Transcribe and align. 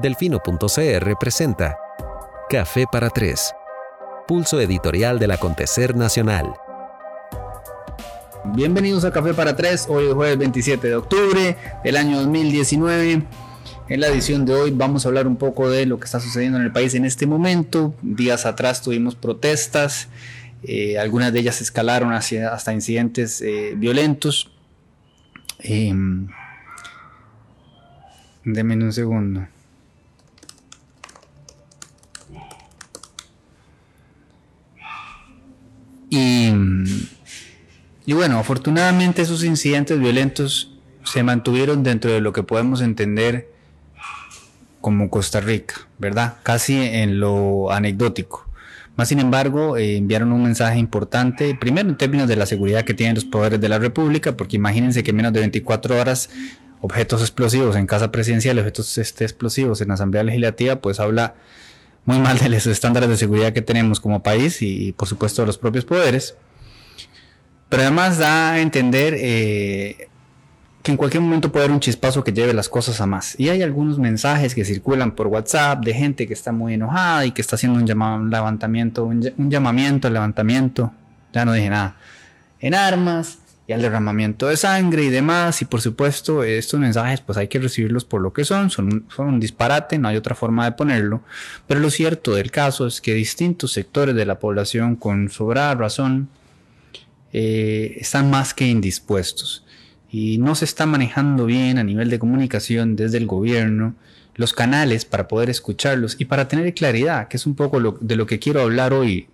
Delfino.cr 0.00 1.16
presenta 1.18 1.78
Café 2.50 2.84
para 2.92 3.08
Tres, 3.08 3.54
pulso 4.28 4.60
editorial 4.60 5.18
del 5.18 5.30
acontecer 5.30 5.96
nacional. 5.96 6.52
Bienvenidos 8.54 9.06
a 9.06 9.10
Café 9.10 9.32
para 9.32 9.56
Tres, 9.56 9.86
hoy 9.88 10.08
es 10.08 10.12
jueves 10.12 10.36
27 10.36 10.86
de 10.86 10.96
octubre 10.96 11.56
del 11.82 11.96
año 11.96 12.18
2019. 12.18 13.22
En 13.88 14.00
la 14.00 14.08
edición 14.08 14.44
de 14.44 14.54
hoy 14.54 14.70
vamos 14.70 15.06
a 15.06 15.08
hablar 15.08 15.26
un 15.26 15.36
poco 15.36 15.70
de 15.70 15.86
lo 15.86 15.98
que 15.98 16.04
está 16.04 16.20
sucediendo 16.20 16.58
en 16.58 16.64
el 16.64 16.72
país 16.72 16.94
en 16.94 17.06
este 17.06 17.26
momento. 17.26 17.94
Días 18.02 18.44
atrás 18.44 18.82
tuvimos 18.82 19.14
protestas, 19.14 20.08
eh, 20.62 20.98
algunas 20.98 21.32
de 21.32 21.40
ellas 21.40 21.62
escalaron 21.62 22.12
hacia, 22.12 22.52
hasta 22.52 22.74
incidentes 22.74 23.40
eh, 23.40 23.72
violentos. 23.78 24.50
Eh, 25.60 25.94
Deme 28.44 28.74
un 28.74 28.92
segundo. 28.92 29.48
Y, 38.06 38.12
bueno, 38.12 38.38
afortunadamente 38.38 39.22
esos 39.22 39.44
incidentes 39.44 39.98
violentos 39.98 40.72
se 41.04 41.22
mantuvieron 41.22 41.82
dentro 41.82 42.10
de 42.10 42.20
lo 42.20 42.32
que 42.32 42.42
podemos 42.42 42.80
entender 42.80 43.50
como 44.80 45.10
Costa 45.10 45.40
Rica, 45.40 45.74
¿verdad? 45.98 46.36
Casi 46.42 46.80
en 46.80 47.20
lo 47.20 47.70
anecdótico. 47.72 48.46
Más 48.96 49.08
sin 49.08 49.18
embargo, 49.18 49.76
eh, 49.76 49.96
enviaron 49.96 50.32
un 50.32 50.44
mensaje 50.44 50.78
importante, 50.78 51.54
primero 51.54 51.88
en 51.88 51.98
términos 51.98 52.28
de 52.28 52.36
la 52.36 52.46
seguridad 52.46 52.84
que 52.84 52.94
tienen 52.94 53.14
los 53.14 53.26
poderes 53.26 53.60
de 53.60 53.68
la 53.68 53.78
República, 53.78 54.36
porque 54.36 54.56
imagínense 54.56 55.02
que 55.02 55.10
en 55.10 55.16
menos 55.16 55.32
de 55.34 55.40
24 55.40 56.00
horas 56.00 56.30
objetos 56.80 57.20
explosivos 57.20 57.76
en 57.76 57.86
casa 57.86 58.10
presidencial, 58.10 58.58
objetos 58.58 58.96
este, 58.96 59.24
explosivos 59.24 59.80
en 59.82 59.90
Asamblea 59.90 60.22
Legislativa, 60.22 60.76
pues 60.76 60.98
habla 60.98 61.34
muy 62.06 62.18
mal 62.20 62.38
de 62.38 62.48
los 62.48 62.66
estándares 62.66 63.08
de 63.08 63.16
seguridad 63.16 63.52
que 63.52 63.62
tenemos 63.62 64.00
como 64.00 64.22
país 64.22 64.62
y 64.62 64.92
por 64.92 65.08
supuesto 65.08 65.42
de 65.42 65.46
los 65.46 65.58
propios 65.58 65.84
poderes. 65.84 66.36
Pero 67.68 67.82
además 67.82 68.18
da 68.18 68.52
a 68.52 68.60
entender 68.60 69.14
eh, 69.18 70.08
que 70.82 70.92
en 70.92 70.96
cualquier 70.96 71.20
momento 71.20 71.50
puede 71.50 71.64
haber 71.64 71.74
un 71.74 71.80
chispazo 71.80 72.22
que 72.22 72.32
lleve 72.32 72.54
las 72.54 72.68
cosas 72.68 73.00
a 73.00 73.06
más. 73.06 73.34
Y 73.40 73.48
hay 73.48 73.60
algunos 73.62 73.98
mensajes 73.98 74.54
que 74.54 74.64
circulan 74.64 75.10
por 75.16 75.26
WhatsApp 75.26 75.84
de 75.84 75.92
gente 75.92 76.28
que 76.28 76.32
está 76.32 76.52
muy 76.52 76.74
enojada 76.74 77.26
y 77.26 77.32
que 77.32 77.42
está 77.42 77.56
haciendo 77.56 77.80
un, 77.80 77.86
llamado, 77.86 78.24
levantamiento, 78.24 79.04
un, 79.04 79.28
un 79.36 79.50
llamamiento 79.50 80.06
al 80.06 80.14
levantamiento, 80.14 80.92
ya 81.32 81.44
no 81.44 81.52
dije 81.52 81.70
nada, 81.70 81.96
en 82.60 82.74
armas 82.74 83.38
y 83.66 83.72
al 83.72 83.82
derramamiento 83.82 84.46
de 84.46 84.56
sangre 84.56 85.04
y 85.04 85.10
demás. 85.10 85.60
Y 85.62 85.64
por 85.64 85.80
supuesto, 85.80 86.42
estos 86.44 86.78
mensajes 86.78 87.20
pues 87.20 87.38
hay 87.38 87.48
que 87.48 87.58
recibirlos 87.58 88.04
por 88.04 88.20
lo 88.20 88.32
que 88.32 88.44
son, 88.44 88.70
son, 88.70 89.06
son, 89.14 89.28
un 89.28 89.40
disparate, 89.40 89.98
no 89.98 90.08
hay 90.08 90.16
otra 90.16 90.34
forma 90.34 90.64
de 90.64 90.72
ponerlo. 90.72 91.22
Pero 91.66 91.80
lo 91.80 91.90
cierto 91.90 92.34
del 92.34 92.50
caso 92.50 92.86
es 92.86 93.00
que 93.00 93.14
distintos 93.14 93.72
sectores 93.72 94.14
de 94.14 94.26
la 94.26 94.38
población 94.38 94.96
con 94.96 95.28
sobrada 95.28 95.74
razón 95.74 96.28
eh, 97.32 97.96
están 97.98 98.30
más 98.30 98.54
que 98.54 98.66
indispuestos. 98.66 99.64
Y 100.10 100.38
no 100.38 100.54
se 100.54 100.64
está 100.64 100.86
manejando 100.86 101.46
bien 101.46 101.78
a 101.78 101.84
nivel 101.84 102.08
de 102.08 102.18
comunicación 102.18 102.96
desde 102.96 103.18
el 103.18 103.26
gobierno 103.26 103.94
los 104.36 104.52
canales 104.52 105.06
para 105.06 105.28
poder 105.28 105.48
escucharlos 105.48 106.16
y 106.18 106.26
para 106.26 106.46
tener 106.46 106.72
claridad, 106.74 107.26
que 107.28 107.38
es 107.38 107.46
un 107.46 107.54
poco 107.54 107.98
de 108.00 108.16
lo 108.16 108.26
que 108.26 108.38
quiero 108.38 108.60
hablar 108.60 108.92
hoy 108.92 109.28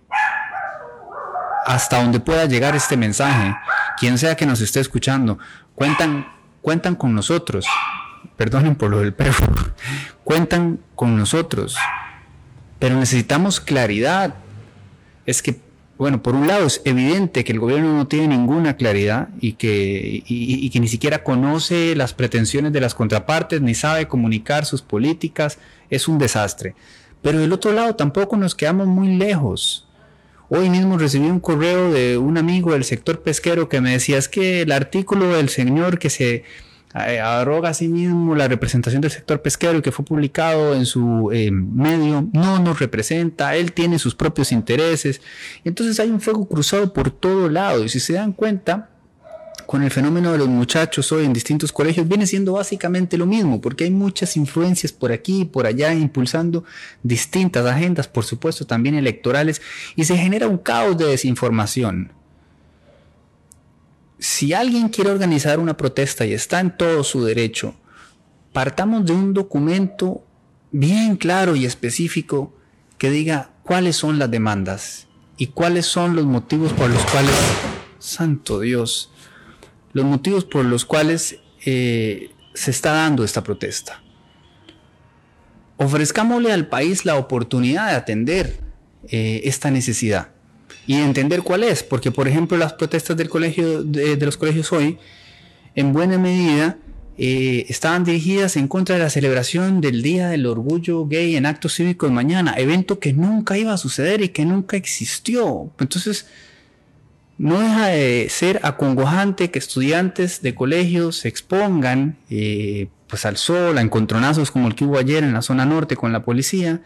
hasta 1.65 2.01
donde 2.01 2.19
pueda 2.19 2.45
llegar 2.45 2.75
este 2.75 2.97
mensaje, 2.97 3.55
quien 3.99 4.17
sea 4.17 4.35
que 4.35 4.45
nos 4.45 4.61
esté 4.61 4.79
escuchando, 4.79 5.39
cuentan, 5.75 6.27
cuentan 6.61 6.95
con 6.95 7.13
nosotros. 7.13 7.65
Perdonen 8.37 8.75
por 8.75 8.89
lo 8.89 8.99
del 8.99 9.13
perro. 9.13 9.53
cuentan 10.23 10.79
con 10.95 11.17
nosotros. 11.17 11.75
Pero 12.79 12.97
necesitamos 12.99 13.59
claridad. 13.59 14.35
Es 15.25 15.41
que, 15.41 15.59
bueno, 15.97 16.21
por 16.21 16.35
un 16.35 16.47
lado 16.47 16.65
es 16.65 16.81
evidente 16.85 17.43
que 17.43 17.51
el 17.51 17.59
gobierno 17.59 17.95
no 17.95 18.07
tiene 18.07 18.29
ninguna 18.29 18.75
claridad 18.75 19.29
y 19.39 19.53
que, 19.53 20.23
y, 20.25 20.65
y 20.65 20.69
que 20.69 20.79
ni 20.79 20.87
siquiera 20.87 21.23
conoce 21.23 21.95
las 21.95 22.13
pretensiones 22.13 22.73
de 22.73 22.81
las 22.81 22.95
contrapartes, 22.95 23.61
ni 23.61 23.75
sabe 23.75 24.07
comunicar 24.07 24.65
sus 24.65 24.81
políticas. 24.81 25.59
Es 25.89 26.07
un 26.07 26.17
desastre. 26.17 26.75
Pero 27.21 27.39
del 27.39 27.53
otro 27.53 27.71
lado 27.71 27.95
tampoco 27.95 28.35
nos 28.35 28.55
quedamos 28.55 28.87
muy 28.87 29.15
lejos 29.15 29.87
Hoy 30.55 30.69
mismo 30.69 30.99
recibí 30.99 31.25
un 31.25 31.39
correo 31.39 31.91
de 31.91 32.15
un 32.15 32.37
amigo 32.37 32.73
del 32.73 32.83
sector 32.83 33.23
pesquero 33.23 33.69
que 33.69 33.81
me 33.81 33.93
decía 33.93 34.19
es 34.19 34.29
que 34.29 34.61
el 34.61 34.71
artículo 34.71 35.29
del 35.29 35.49
señor 35.49 35.97
que 35.97 36.11
se 36.11 36.43
eh, 36.93 37.19
arroga 37.19 37.69
a 37.69 37.73
sí 37.73 37.87
mismo 37.87 38.35
la 38.35 38.47
representación 38.47 39.01
del 39.01 39.09
sector 39.09 39.41
pesquero 39.41 39.79
y 39.79 39.81
que 39.81 39.91
fue 39.91 40.05
publicado 40.05 40.75
en 40.75 40.85
su 40.85 41.31
eh, 41.33 41.49
medio 41.49 42.29
no 42.33 42.59
nos 42.59 42.77
representa, 42.79 43.55
él 43.55 43.73
tiene 43.73 43.97
sus 43.97 44.13
propios 44.13 44.51
intereses. 44.51 45.21
Entonces 45.63 45.99
hay 45.99 46.11
un 46.11 46.21
fuego 46.21 46.47
cruzado 46.47 46.93
por 46.93 47.09
todo 47.09 47.49
lado 47.49 47.83
y 47.83 47.89
si 47.89 47.99
se 47.99 48.13
dan 48.13 48.31
cuenta, 48.31 48.91
con 49.65 49.83
el 49.83 49.91
fenómeno 49.91 50.31
de 50.31 50.37
los 50.37 50.47
muchachos 50.47 51.11
hoy 51.11 51.25
en 51.25 51.33
distintos 51.33 51.71
colegios 51.71 52.07
viene 52.07 52.27
siendo 52.27 52.53
básicamente 52.53 53.17
lo 53.17 53.25
mismo, 53.25 53.61
porque 53.61 53.85
hay 53.85 53.91
muchas 53.91 54.37
influencias 54.37 54.91
por 54.91 55.11
aquí 55.11 55.41
y 55.41 55.45
por 55.45 55.65
allá 55.65 55.93
impulsando 55.93 56.63
distintas 57.01 57.65
agendas, 57.65 58.07
por 58.07 58.25
supuesto 58.25 58.65
también 58.65 58.95
electorales, 58.95 59.61
y 59.95 60.05
se 60.05 60.17
genera 60.17 60.47
un 60.47 60.57
caos 60.57 60.97
de 60.97 61.05
desinformación. 61.05 62.11
Si 64.19 64.53
alguien 64.53 64.89
quiere 64.89 65.11
organizar 65.11 65.59
una 65.59 65.75
protesta 65.75 66.25
y 66.25 66.33
está 66.33 66.59
en 66.59 66.77
todo 66.77 67.03
su 67.03 67.23
derecho, 67.25 67.75
partamos 68.53 69.05
de 69.05 69.13
un 69.13 69.33
documento 69.33 70.23
bien 70.71 71.17
claro 71.17 71.55
y 71.55 71.65
específico 71.65 72.53
que 72.97 73.09
diga 73.09 73.51
cuáles 73.63 73.95
son 73.95 74.19
las 74.19 74.31
demandas 74.31 75.07
y 75.37 75.47
cuáles 75.47 75.85
son 75.85 76.15
los 76.15 76.25
motivos 76.25 76.71
por 76.73 76.89
los 76.89 77.03
cuales, 77.05 77.35
santo 77.99 78.59
Dios, 78.59 79.12
los 79.93 80.05
motivos 80.05 80.43
por 80.43 80.65
los 80.65 80.85
cuales 80.85 81.39
eh, 81.65 82.31
se 82.53 82.71
está 82.71 82.93
dando 82.93 83.23
esta 83.23 83.43
protesta. 83.43 84.01
Ofrezcámosle 85.77 86.51
al 86.51 86.67
país 86.67 87.05
la 87.05 87.15
oportunidad 87.15 87.89
de 87.89 87.95
atender 87.95 88.59
eh, 89.09 89.41
esta 89.45 89.71
necesidad 89.71 90.29
y 90.85 90.95
entender 90.95 91.41
cuál 91.41 91.63
es, 91.63 91.83
porque 91.83 92.11
por 92.11 92.27
ejemplo 92.27 92.57
las 92.57 92.73
protestas 92.73 93.15
del 93.17 93.29
colegio, 93.29 93.83
de, 93.83 94.17
los 94.17 94.37
colegios 94.37 94.71
hoy, 94.71 94.97
en 95.75 95.93
buena 95.93 96.17
medida, 96.17 96.77
eh, 97.17 97.65
estaban 97.69 98.03
dirigidas 98.03 98.57
en 98.57 98.67
contra 98.67 98.95
de 98.95 99.03
la 99.03 99.09
celebración 99.09 99.81
del 99.81 100.01
Día 100.01 100.29
del 100.29 100.45
Orgullo 100.45 101.05
Gay 101.07 101.35
en 101.35 101.45
actos 101.45 101.75
cívicos 101.75 102.11
mañana, 102.11 102.55
evento 102.57 102.99
que 102.99 103.13
nunca 103.13 103.57
iba 103.57 103.73
a 103.73 103.77
suceder 103.77 104.21
y 104.21 104.29
que 104.29 104.45
nunca 104.45 104.77
existió. 104.77 105.71
Entonces, 105.79 106.27
no 107.37 107.59
deja 107.59 107.87
de 107.87 108.27
ser 108.29 108.59
acongojante 108.63 109.51
que 109.51 109.59
estudiantes 109.59 110.41
de 110.41 110.55
colegios 110.55 111.17
se 111.17 111.27
expongan 111.27 112.17
eh, 112.29 112.87
pues 113.07 113.25
al 113.25 113.37
sol, 113.37 113.77
a 113.77 113.81
encontronazos 113.81 114.51
como 114.51 114.67
el 114.67 114.75
que 114.75 114.85
hubo 114.85 114.97
ayer 114.97 115.23
en 115.23 115.33
la 115.33 115.41
zona 115.41 115.65
norte 115.65 115.95
con 115.95 116.11
la 116.13 116.23
policía. 116.23 116.81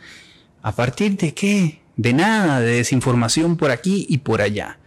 ¿A 0.62 0.74
partir 0.74 1.18
de 1.18 1.34
qué? 1.34 1.82
De 1.96 2.14
nada, 2.14 2.60
de 2.60 2.78
desinformación 2.78 3.58
por 3.58 3.72
aquí 3.72 4.06
y 4.10 4.20
por 4.20 4.42
allá. 4.42 4.80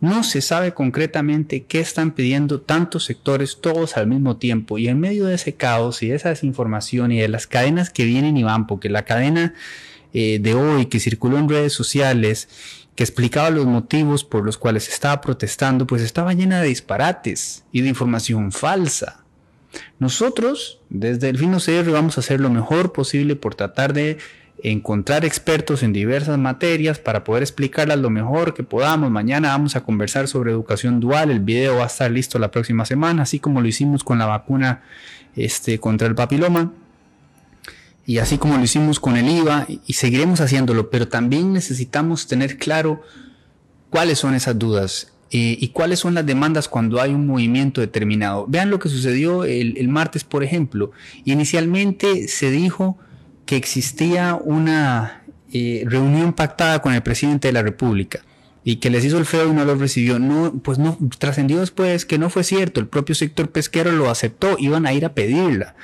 No 0.00 0.24
se 0.24 0.40
sabe 0.40 0.74
concretamente 0.74 1.64
qué 1.64 1.78
están 1.78 2.10
pidiendo 2.10 2.60
tantos 2.60 3.04
sectores 3.04 3.58
todos 3.60 3.96
al 3.96 4.08
mismo 4.08 4.36
tiempo 4.36 4.78
y 4.78 4.88
en 4.88 4.98
medio 4.98 5.26
de 5.26 5.36
ese 5.36 5.54
caos 5.54 6.02
y 6.02 6.08
de 6.08 6.16
esa 6.16 6.30
desinformación 6.30 7.12
y 7.12 7.20
de 7.20 7.28
las 7.28 7.46
cadenas 7.46 7.90
que 7.90 8.04
vienen 8.04 8.36
y 8.36 8.42
van, 8.42 8.66
porque 8.66 8.88
la 8.88 9.04
cadena 9.04 9.54
eh, 10.12 10.40
de 10.40 10.54
hoy 10.54 10.86
que 10.86 10.98
circuló 10.98 11.38
en 11.38 11.48
redes 11.48 11.72
sociales 11.72 12.48
que 12.94 13.04
explicaba 13.04 13.50
los 13.50 13.66
motivos 13.66 14.24
por 14.24 14.44
los 14.44 14.58
cuales 14.58 14.88
estaba 14.88 15.20
protestando, 15.20 15.86
pues 15.86 16.02
estaba 16.02 16.34
llena 16.34 16.60
de 16.60 16.68
disparates 16.68 17.64
y 17.72 17.80
de 17.80 17.88
información 17.88 18.52
falsa. 18.52 19.24
Nosotros, 19.98 20.80
desde 20.90 21.30
el 21.30 21.38
Fino 21.38 21.58
CR, 21.58 21.90
vamos 21.90 22.18
a 22.18 22.20
hacer 22.20 22.40
lo 22.40 22.50
mejor 22.50 22.92
posible 22.92 23.36
por 23.36 23.54
tratar 23.54 23.94
de 23.94 24.18
encontrar 24.62 25.24
expertos 25.24 25.82
en 25.82 25.92
diversas 25.92 26.38
materias 26.38 26.98
para 26.98 27.24
poder 27.24 27.42
explicarlas 27.42 27.98
lo 27.98 28.10
mejor 28.10 28.54
que 28.54 28.62
podamos. 28.62 29.10
Mañana 29.10 29.48
vamos 29.48 29.74
a 29.74 29.82
conversar 29.82 30.28
sobre 30.28 30.52
educación 30.52 31.00
dual. 31.00 31.30
El 31.30 31.40
video 31.40 31.76
va 31.76 31.84
a 31.84 31.86
estar 31.86 32.10
listo 32.10 32.38
la 32.38 32.50
próxima 32.50 32.84
semana, 32.84 33.22
así 33.22 33.40
como 33.40 33.60
lo 33.60 33.66
hicimos 33.66 34.04
con 34.04 34.18
la 34.18 34.26
vacuna 34.26 34.82
este, 35.34 35.78
contra 35.80 36.06
el 36.06 36.14
papiloma 36.14 36.72
y 38.04 38.18
así 38.18 38.38
como 38.38 38.56
lo 38.56 38.64
hicimos 38.64 38.98
con 38.98 39.16
el 39.16 39.28
IVA 39.28 39.66
y 39.86 39.92
seguiremos 39.92 40.40
haciéndolo, 40.40 40.90
pero 40.90 41.08
también 41.08 41.52
necesitamos 41.52 42.26
tener 42.26 42.58
claro 42.58 43.02
cuáles 43.90 44.18
son 44.18 44.34
esas 44.34 44.58
dudas 44.58 45.12
eh, 45.30 45.56
y 45.60 45.68
cuáles 45.68 46.00
son 46.00 46.14
las 46.14 46.26
demandas 46.26 46.68
cuando 46.68 47.00
hay 47.00 47.14
un 47.14 47.26
movimiento 47.26 47.80
determinado. 47.80 48.44
Vean 48.48 48.70
lo 48.70 48.78
que 48.78 48.88
sucedió 48.88 49.44
el, 49.44 49.88
martes, 49.88 50.24
por 50.24 50.42
ejemplo. 50.42 50.90
Inicialmente 51.24 52.26
se 52.28 52.50
dijo 52.50 52.98
que 53.46 53.56
existía 53.56 54.34
una 54.34 55.22
eh, 55.52 55.84
reunión 55.86 56.32
pactada 56.32 56.82
con 56.82 56.94
el 56.94 57.02
presidente 57.02 57.48
de 57.48 57.52
la 57.52 57.62
República. 57.62 58.20
Y 58.64 58.76
que 58.76 58.90
les 58.90 59.04
hizo 59.04 59.18
el 59.18 59.26
feo 59.26 59.48
y 59.48 59.52
no 59.52 59.64
lo 59.64 59.74
recibió. 59.74 60.18
No, 60.18 60.52
pues 60.62 60.78
no, 60.78 60.98
trascendió 61.18 61.60
después 61.60 62.06
que 62.06 62.18
no 62.18 62.30
fue 62.30 62.44
cierto. 62.44 62.80
El 62.80 62.86
propio 62.86 63.14
sector 63.14 63.50
pesquero 63.50 63.92
lo 63.92 64.10
aceptó, 64.10 64.56
iban 64.58 64.86
a 64.86 64.92
ir 64.92 65.04
a 65.04 65.14
pedirla. 65.14 65.74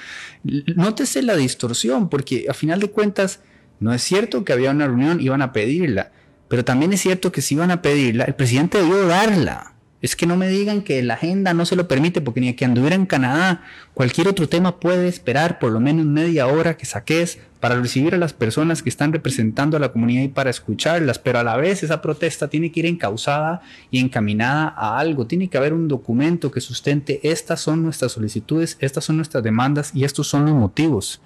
Nótese 0.44 1.22
la 1.22 1.36
distorsión, 1.36 2.08
porque 2.08 2.46
a 2.48 2.54
final 2.54 2.80
de 2.80 2.90
cuentas 2.90 3.40
no 3.80 3.92
es 3.92 4.02
cierto 4.02 4.44
que 4.44 4.52
había 4.52 4.70
una 4.70 4.86
reunión, 4.86 5.20
iban 5.20 5.42
a 5.42 5.52
pedirla, 5.52 6.12
pero 6.48 6.64
también 6.64 6.92
es 6.92 7.00
cierto 7.00 7.32
que 7.32 7.42
si 7.42 7.54
iban 7.54 7.70
a 7.70 7.82
pedirla, 7.82 8.24
el 8.24 8.34
presidente 8.34 8.78
debió 8.78 9.06
darla. 9.06 9.74
Es 10.00 10.14
que 10.14 10.26
no 10.26 10.36
me 10.36 10.48
digan 10.48 10.82
que 10.82 11.02
la 11.02 11.14
agenda 11.14 11.54
no 11.54 11.66
se 11.66 11.74
lo 11.74 11.88
permite, 11.88 12.20
porque 12.20 12.40
ni 12.40 12.54
que 12.54 12.64
anduviera 12.64 12.94
en 12.94 13.06
Canadá, 13.06 13.62
cualquier 13.94 14.28
otro 14.28 14.48
tema 14.48 14.78
puede 14.78 15.08
esperar 15.08 15.58
por 15.58 15.72
lo 15.72 15.80
menos 15.80 16.06
media 16.06 16.46
hora 16.46 16.76
que 16.76 16.86
saques 16.86 17.40
para 17.58 17.80
recibir 17.80 18.14
a 18.14 18.18
las 18.18 18.32
personas 18.32 18.82
que 18.82 18.88
están 18.88 19.12
representando 19.12 19.76
a 19.76 19.80
la 19.80 19.90
comunidad 19.90 20.22
y 20.22 20.28
para 20.28 20.50
escucharlas, 20.50 21.18
pero 21.18 21.40
a 21.40 21.42
la 21.42 21.56
vez 21.56 21.82
esa 21.82 22.00
protesta 22.00 22.48
tiene 22.48 22.70
que 22.70 22.80
ir 22.80 22.86
encausada 22.86 23.60
y 23.90 23.98
encaminada 23.98 24.72
a 24.76 24.98
algo, 24.98 25.26
tiene 25.26 25.48
que 25.48 25.58
haber 25.58 25.72
un 25.72 25.88
documento 25.88 26.52
que 26.52 26.60
sustente 26.60 27.18
estas 27.24 27.60
son 27.60 27.82
nuestras 27.82 28.12
solicitudes, 28.12 28.76
estas 28.80 29.04
son 29.04 29.16
nuestras 29.16 29.42
demandas 29.42 29.90
y 29.94 30.04
estos 30.04 30.28
son 30.28 30.44
los 30.44 30.54
motivos. 30.54 31.20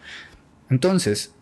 Entonces, 0.71 1.35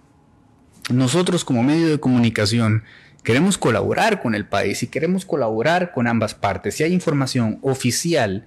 nosotros 0.93 1.44
como 1.44 1.62
medio 1.62 1.88
de 1.88 2.00
comunicación, 2.00 2.83
Queremos 3.22 3.58
colaborar 3.58 4.22
con 4.22 4.34
el 4.34 4.46
país 4.46 4.82
y 4.82 4.87
queremos 4.87 5.25
colaborar 5.26 5.93
con 5.93 6.06
ambas 6.06 6.34
partes. 6.34 6.76
Si 6.76 6.84
hay 6.84 6.93
información 6.93 7.58
oficial 7.62 8.46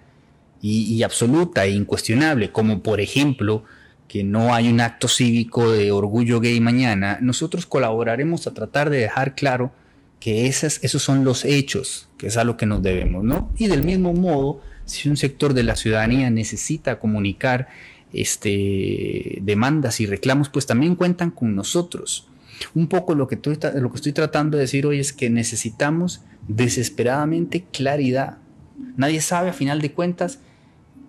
y, 0.62 1.04
absoluta 1.04 1.66
e 1.66 1.72
incuestionable, 1.72 2.52
como 2.52 2.82
por 2.82 3.02
ejemplo 3.02 3.64
que 4.08 4.24
no 4.24 4.54
hay 4.54 4.70
un 4.70 4.80
acto 4.80 5.08
cívico 5.08 5.72
de 5.72 5.92
orgullo 5.92 6.40
gay 6.40 6.60
mañana, 6.60 7.20
nosotros 7.22 7.66
colaboraremos 7.66 8.48
a 8.48 8.54
tratar 8.54 8.90
de 8.90 8.98
dejar 8.98 9.36
claro 9.36 9.72
que 10.20 10.48
esos 10.48 11.04
son 11.04 11.26
los 11.26 11.44
hechos, 11.44 12.08
que 12.18 12.28
es 12.28 12.38
a 12.38 12.46
lo 12.46 12.56
que 12.56 12.66
nos 12.66 12.82
debemos, 12.82 13.24
¿no? 13.26 13.52
Y 13.58 13.68
del 13.68 13.84
mismo 13.84 14.14
modo, 14.14 14.62
si 14.86 15.10
un 15.10 15.18
sector 15.18 15.54
de 15.54 15.64
la 15.64 15.76
ciudadanía 15.76 16.30
necesita 16.30 16.98
comunicar 16.98 17.68
este, 18.14 19.40
demandas 19.42 20.00
y 20.00 20.06
reclamos, 20.06 20.48
pues 20.48 20.66
también 20.66 20.96
cuentan 20.96 21.30
con 21.30 21.56
nosotros. 21.56 22.30
Un 22.74 22.88
poco 22.88 23.16
lo 23.16 23.28
que, 23.28 23.36
estoy 23.36 24.14
tratando 24.14 24.58
de 24.58 24.62
decir 24.64 24.86
hoy 24.86 25.00
es 25.00 25.14
que 25.14 25.30
necesitamos 25.30 26.22
desesperadamente 26.48 27.66
claridad. 27.72 28.38
Nadie 28.98 29.22
sabe 29.22 29.50
a 29.50 29.54
final 29.54 29.82
de 29.82 29.92
cuentas 29.92 30.40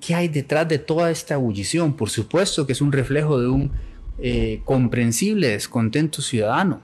qué 0.01 0.15
hay 0.15 0.29
detrás 0.29 0.69
de 0.69 0.79
toda 0.79 1.11
esta 1.11 1.35
ebullición. 1.35 1.95
Por 1.95 2.11
supuesto 2.11 2.67
que 2.67 2.73
es 2.73 2.81
un 2.81 2.93
reflejo 2.93 3.41
de 3.41 3.49
un 3.49 3.73
eh, 4.19 4.61
comprensible 4.65 5.49
descontento 5.49 6.23
ciudadano. 6.23 6.81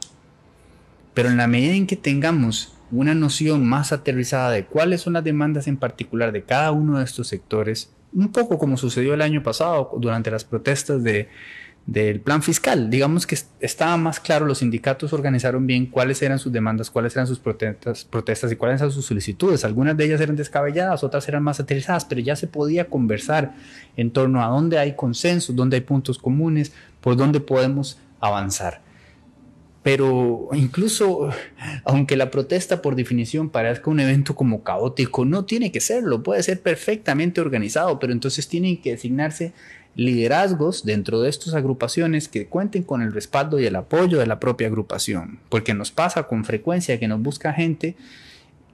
Pero 1.14 1.28
en 1.28 1.36
la 1.36 1.46
medida 1.46 1.74
en 1.74 1.86
que 1.86 1.96
tengamos 1.96 2.74
una 2.90 3.14
noción 3.14 3.64
más 3.66 3.92
aterrizada 3.92 4.50
de 4.50 4.64
cuáles 4.64 5.02
son 5.02 5.12
las 5.12 5.24
demandas 5.24 5.68
en 5.68 5.76
particular 5.76 6.32
de 6.32 6.42
cada 6.42 6.72
uno 6.72 6.98
de 6.98 7.04
estos 7.04 7.28
sectores, 7.28 7.92
un 8.12 8.32
poco 8.32 8.58
como 8.58 8.76
sucedió 8.76 9.14
el 9.14 9.22
año 9.22 9.42
pasado 9.42 9.92
durante 9.98 10.30
las 10.30 10.44
protestas 10.44 11.04
de, 11.04 11.28
del 11.86 12.20
plan 12.20 12.42
fiscal. 12.42 12.90
Digamos 12.90 13.26
que 13.26 13.36
estaba 13.60 13.96
más 13.96 14.20
claro, 14.20 14.46
los 14.46 14.58
sindicatos 14.58 15.12
organizaron 15.12 15.66
bien 15.66 15.86
cuáles 15.86 16.22
eran 16.22 16.38
sus 16.38 16.52
demandas, 16.52 16.90
cuáles 16.90 17.14
eran 17.16 17.26
sus 17.26 17.38
protestas, 17.38 18.04
protestas 18.04 18.52
y 18.52 18.56
cuáles 18.56 18.80
eran 18.80 18.92
sus 18.92 19.06
solicitudes. 19.06 19.64
Algunas 19.64 19.96
de 19.96 20.04
ellas 20.04 20.20
eran 20.20 20.36
descabelladas, 20.36 21.02
otras 21.02 21.28
eran 21.28 21.42
más 21.42 21.58
aterrizadas, 21.58 22.04
pero 22.04 22.20
ya 22.20 22.36
se 22.36 22.46
podía 22.46 22.88
conversar 22.88 23.54
en 23.96 24.10
torno 24.10 24.44
a 24.44 24.48
dónde 24.48 24.78
hay 24.78 24.94
consenso, 24.94 25.52
dónde 25.52 25.76
hay 25.76 25.82
puntos 25.82 26.18
comunes, 26.18 26.72
por 27.00 27.16
dónde 27.16 27.40
podemos 27.40 27.98
avanzar. 28.20 28.82
Pero 29.82 30.50
incluso, 30.52 31.30
aunque 31.84 32.16
la 32.16 32.30
protesta 32.30 32.82
por 32.82 32.96
definición 32.96 33.48
parezca 33.48 33.90
un 33.90 34.00
evento 34.00 34.34
como 34.34 34.62
caótico, 34.62 35.24
no 35.24 35.46
tiene 35.46 35.72
que 35.72 35.80
serlo, 35.80 36.22
puede 36.22 36.42
ser 36.42 36.60
perfectamente 36.60 37.40
organizado, 37.40 37.98
pero 37.98 38.12
entonces 38.12 38.46
tienen 38.46 38.82
que 38.82 38.90
designarse 38.90 39.54
liderazgos 39.96 40.84
dentro 40.84 41.20
de 41.20 41.28
estas 41.28 41.54
agrupaciones 41.54 42.28
que 42.28 42.46
cuenten 42.46 42.82
con 42.82 43.02
el 43.02 43.12
respaldo 43.12 43.58
y 43.58 43.66
el 43.66 43.76
apoyo 43.76 44.18
de 44.18 44.26
la 44.26 44.40
propia 44.40 44.68
agrupación, 44.68 45.40
porque 45.48 45.74
nos 45.74 45.90
pasa 45.90 46.24
con 46.24 46.44
frecuencia 46.44 46.98
que 46.98 47.08
nos 47.08 47.20
busca 47.20 47.52
gente 47.52 47.96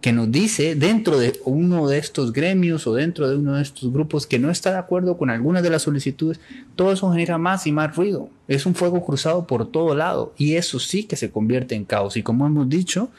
que 0.00 0.12
nos 0.12 0.30
dice 0.30 0.76
dentro 0.76 1.18
de 1.18 1.40
uno 1.44 1.88
de 1.88 1.98
estos 1.98 2.32
gremios 2.32 2.86
o 2.86 2.94
dentro 2.94 3.28
de 3.28 3.36
uno 3.36 3.54
de 3.54 3.62
estos 3.62 3.92
grupos 3.92 4.26
que 4.26 4.38
no 4.38 4.50
está 4.50 4.70
de 4.70 4.78
acuerdo 4.78 5.16
con 5.16 5.30
algunas 5.30 5.62
de 5.62 5.70
las 5.70 5.82
solicitudes, 5.82 6.38
todo 6.76 6.92
eso 6.92 7.10
genera 7.10 7.38
más 7.38 7.66
y 7.66 7.72
más 7.72 7.96
ruido. 7.96 8.28
Es 8.46 8.66
un 8.66 8.74
fuego 8.74 9.04
cruzado 9.04 9.46
por 9.46 9.70
todo 9.70 9.94
lado 9.94 10.32
y 10.36 10.54
eso 10.54 10.78
sí 10.78 11.04
que 11.04 11.16
se 11.16 11.30
convierte 11.30 11.74
en 11.74 11.84
caos. 11.84 12.16
Y 12.16 12.22
como 12.22 12.46
hemos 12.46 12.68
dicho, 12.68 13.10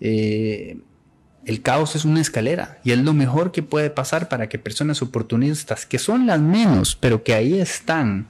eh, 0.00 0.78
el 1.46 1.62
caos 1.62 1.94
es 1.94 2.04
una 2.04 2.20
escalera 2.20 2.78
y 2.84 2.90
es 2.90 2.98
lo 2.98 3.12
mejor 3.12 3.52
que 3.52 3.62
puede 3.62 3.88
pasar 3.88 4.28
para 4.28 4.48
que 4.48 4.58
personas 4.58 5.00
oportunistas, 5.00 5.86
que 5.86 5.98
son 5.98 6.26
las 6.26 6.40
menos, 6.40 6.96
pero 7.00 7.22
que 7.22 7.34
ahí 7.34 7.58
están, 7.58 8.26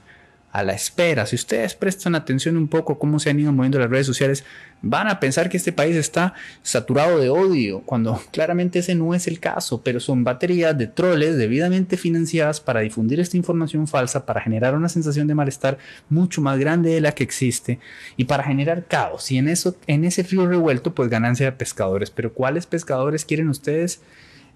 a 0.57 0.63
la 0.63 0.73
espera. 0.73 1.27
Si 1.27 1.35
ustedes 1.35 1.75
prestan 1.75 2.15
atención 2.15 2.57
un 2.57 2.67
poco 2.67 2.97
cómo 2.97 3.19
se 3.19 3.29
han 3.29 3.39
ido 3.39 3.53
moviendo 3.53 3.77
las 3.77 3.91
redes 3.91 4.07
sociales, 4.07 4.43
van 4.81 5.07
a 5.07 5.19
pensar 5.19 5.49
que 5.49 5.57
este 5.57 5.71
país 5.71 5.95
está 5.95 6.33
saturado 6.63 7.19
de 7.19 7.29
odio, 7.29 7.81
cuando 7.81 8.19
claramente 8.31 8.79
ese 8.79 8.95
no 8.95 9.13
es 9.13 9.27
el 9.27 9.39
caso, 9.39 9.83
pero 9.83 9.99
son 9.99 10.23
baterías 10.23 10.75
de 10.75 10.87
troles 10.87 11.37
debidamente 11.37 11.95
financiadas 11.95 12.59
para 12.59 12.79
difundir 12.79 13.19
esta 13.19 13.37
información 13.37 13.87
falsa, 13.87 14.25
para 14.25 14.41
generar 14.41 14.73
una 14.73 14.89
sensación 14.89 15.27
de 15.27 15.35
malestar 15.35 15.77
mucho 16.09 16.41
más 16.41 16.57
grande 16.57 16.89
de 16.89 17.01
la 17.01 17.11
que 17.11 17.23
existe 17.23 17.77
y 18.15 18.23
para 18.23 18.43
generar 18.43 18.87
caos. 18.87 19.31
Y 19.31 19.37
en 19.37 19.49
eso, 19.49 19.77
en 19.85 20.05
ese 20.05 20.23
río 20.23 20.47
revuelto, 20.47 20.95
pues 20.95 21.07
ganancia 21.07 21.45
de 21.45 21.51
pescadores. 21.51 22.09
Pero 22.09 22.33
¿cuáles 22.33 22.65
pescadores 22.65 23.25
quieren 23.25 23.49
ustedes 23.49 24.01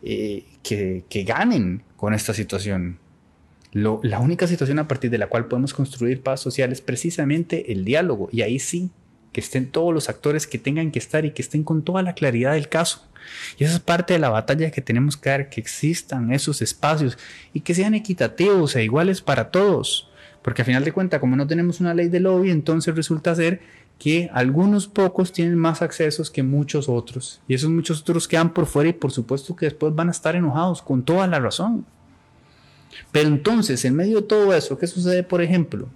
eh, 0.02 0.46
que 0.64 1.24
ganen 1.28 1.84
con 1.96 2.16
esta 2.16 2.34
situación? 2.34 2.98
La 3.74 4.20
única 4.20 4.48
situación 4.48 4.80
a 4.80 4.88
partir 4.88 5.10
de 5.12 5.18
la 5.18 5.28
cual 5.28 5.46
podemos 5.46 5.74
construir 5.74 6.22
paz 6.22 6.42
social 6.42 6.72
es 6.72 6.82
precisamente 6.82 7.72
el 7.72 7.86
diálogo. 7.86 8.30
Y 8.32 8.42
ahí 8.42 8.60
sí, 8.60 8.92
que 9.32 9.40
estén 9.40 9.72
todos 9.72 9.94
los 9.94 10.10
actores 10.10 10.46
que 10.46 10.58
tengan 10.58 10.92
que 10.92 11.00
estar 11.00 11.26
y 11.26 11.32
que 11.32 11.42
estén 11.42 11.64
con 11.64 11.84
toda 11.84 12.04
la 12.04 12.14
claridad 12.14 12.54
del 12.54 12.70
caso. 12.70 13.08
Y 13.58 13.64
esa 13.64 13.76
es 13.76 13.80
parte 13.80 14.14
de 14.14 14.20
la 14.20 14.30
batalla 14.30 14.72
que 14.72 14.82
tenemos 14.82 15.16
que 15.16 15.30
dar, 15.30 15.50
que 15.50 15.62
existan 15.62 16.34
esos 16.34 16.62
espacios 16.62 17.18
y 17.54 17.62
que 17.62 17.74
sean 17.74 17.94
equitativos 17.94 18.76
e 18.76 18.84
iguales 18.84 19.22
para 19.22 19.52
todos. 19.52 20.10
Porque 20.42 20.64
a 20.64 20.66
final 20.66 20.84
de 20.84 20.92
cuentas, 20.92 21.20
como 21.20 21.36
no 21.36 21.48
tenemos 21.48 21.80
una 21.80 21.94
ley 21.94 22.10
de 22.10 22.20
lobby, 22.20 22.50
entonces 22.50 22.96
resulta 22.96 23.36
ser 23.36 23.62
que 24.00 24.30
algunos 24.34 24.88
pocos 24.88 25.32
tienen 25.32 25.56
más 25.56 25.84
accesos 25.84 26.32
que 26.32 26.42
muchos 26.42 26.90
otros. 26.90 27.42
Y 27.48 27.54
esos 27.54 27.70
muchos 27.70 28.02
otros 28.02 28.28
quedan 28.28 28.52
por 28.52 28.66
fuera 28.66 28.90
y 28.90 28.94
por 28.94 29.12
supuesto 29.12 29.56
que 29.56 29.68
después 29.68 29.94
van 29.94 30.08
a 30.08 30.12
estar 30.12 30.36
enojados 30.36 30.82
con 30.82 31.04
toda 31.04 31.28
la 31.28 31.40
razón. 31.40 31.86
Pero 33.12 33.28
entonces, 33.28 33.84
en 33.86 33.96
medio 33.96 34.22
de 34.22 34.28
todo 34.28 34.54
eso, 34.54 34.78
¿qué 34.78 34.88
sucede, 34.88 35.24
por 35.24 35.42
ejemplo? 35.42 35.90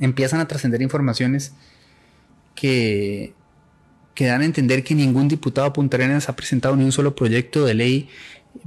Empiezan 0.00 0.40
a 0.40 0.48
trascender 0.48 0.82
informaciones 0.82 1.52
que, 2.54 3.34
dan 4.18 4.42
a 4.42 4.44
entender 4.44 4.84
que 4.84 4.94
ningún 4.94 5.28
diputado 5.28 5.72
Punta 5.72 5.96
Arenas 5.96 6.28
ha 6.28 6.36
presentado 6.36 6.76
ni 6.76 6.84
un 6.84 6.92
solo 6.92 7.14
proyecto 7.14 7.64
de 7.64 7.74
ley 7.74 8.08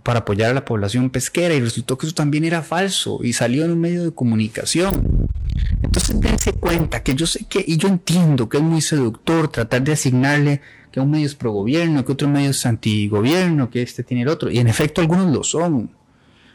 para 0.04 0.20
apoyar 0.20 0.52
a 0.52 0.54
la 0.54 0.66
población 0.66 1.10
pesquera 1.10 1.54
y 1.54 1.62
resultó 1.62 1.98
que 1.98 2.06
eso 2.06 2.16
también 2.16 2.44
era 2.44 2.62
falso 2.62 3.20
y 3.24 3.34
salió 3.34 3.64
en 3.64 3.72
un 3.72 3.80
medio 3.80 4.04
de 4.04 4.12
comunicación. 4.12 5.28
Entonces 5.82 6.20
dense 6.20 6.54
cuenta 6.54 7.04
que 7.04 7.16
yo 7.16 7.26
sé 7.26 7.46
que, 7.46 7.64
y 7.66 7.78
yo 7.78 7.88
entiendo 7.88 8.50
que 8.50 8.58
es 8.58 8.64
muy 8.64 8.82
seductor 8.82 9.48
tratar 9.48 9.84
de 9.84 9.94
asignarle 9.94 10.62
que 10.92 11.00
un 11.00 11.12
medio 11.12 11.26
es 11.26 11.36
pro 11.36 11.52
gobierno, 11.52 12.04
que 12.06 12.12
otro 12.12 12.28
medio 12.28 12.52
es 12.52 12.66
antigobierno, 12.66 13.70
que 13.70 13.82
este 13.82 14.04
tiene 14.04 14.24
el 14.24 14.30
otro, 14.30 14.52
y 14.52 14.60
en 14.60 14.68
efecto 14.68 15.02
algunos 15.02 15.34
lo 15.34 15.44
son. 15.44 15.97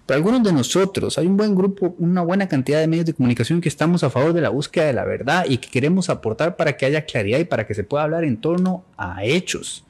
Pero 0.06 0.16
algunos 0.16 0.42
de 0.42 0.52
nosotros, 0.52 1.16
hay 1.16 1.26
un 1.26 1.36
buen 1.36 1.54
grupo, 1.54 1.94
una 1.98 2.22
buena 2.22 2.48
cantidad 2.48 2.80
de 2.80 2.88
medios 2.88 3.06
de 3.06 3.14
comunicación 3.14 3.60
que 3.60 3.68
estamos 3.68 4.02
a 4.02 4.10
favor 4.10 4.32
de 4.32 4.40
la 4.40 4.48
búsqueda 4.48 4.86
de 4.86 4.92
la 4.92 5.04
verdad 5.04 5.44
y 5.48 5.58
que 5.58 5.68
queremos 5.68 6.10
aportar 6.10 6.56
para 6.56 6.76
que 6.76 6.86
haya 6.86 7.04
claridad 7.04 7.38
y 7.38 7.44
para 7.44 7.66
que 7.66 7.74
se 7.74 7.84
pueda 7.84 8.04
hablar 8.04 8.24
en 8.24 8.36
torno 8.38 8.84
a 8.96 9.24
hechos. 9.24 9.84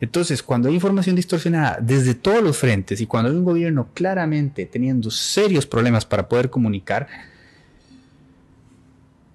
Entonces, 0.00 0.42
cuando 0.42 0.68
hay 0.68 0.74
información 0.74 1.16
distorsionada 1.16 1.78
desde 1.80 2.14
todos 2.14 2.42
los 2.42 2.56
frentes 2.56 3.00
y 3.00 3.06
cuando 3.06 3.30
hay 3.30 3.36
un 3.36 3.44
gobierno 3.44 3.88
claramente 3.94 4.66
teniendo 4.66 5.10
serios 5.10 5.66
problemas 5.66 6.04
para 6.04 6.28
poder 6.28 6.50
comunicar, 6.50 7.08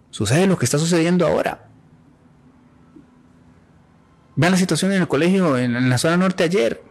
sucede 0.10 0.48
lo 0.48 0.58
que 0.58 0.66
está 0.66 0.78
sucediendo 0.78 1.28
ahora. 1.28 1.68
Vean 4.36 4.52
la 4.52 4.58
situación 4.58 4.92
en 4.94 5.02
el 5.02 5.08
colegio 5.08 5.58
en, 5.58 5.90
la 5.90 5.98
zona 5.98 6.18
norte 6.18 6.44
ayer 6.44 6.82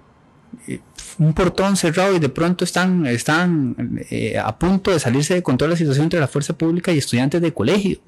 un 1.18 1.34
portón 1.34 1.76
cerrado 1.76 2.16
y 2.16 2.18
de 2.18 2.28
pronto 2.28 2.64
están, 2.64 3.06
están 3.06 4.00
eh, 4.10 4.38
a 4.38 4.56
punto 4.58 4.90
de 4.90 5.00
salirse 5.00 5.34
de 5.34 5.42
control 5.42 5.70
la 5.70 5.76
situación 5.76 6.04
entre 6.04 6.20
la 6.20 6.28
fuerza 6.28 6.56
pública 6.56 6.92
y 6.92 6.98
estudiantes 6.98 7.40
de 7.40 7.52
colegio. 7.52 7.98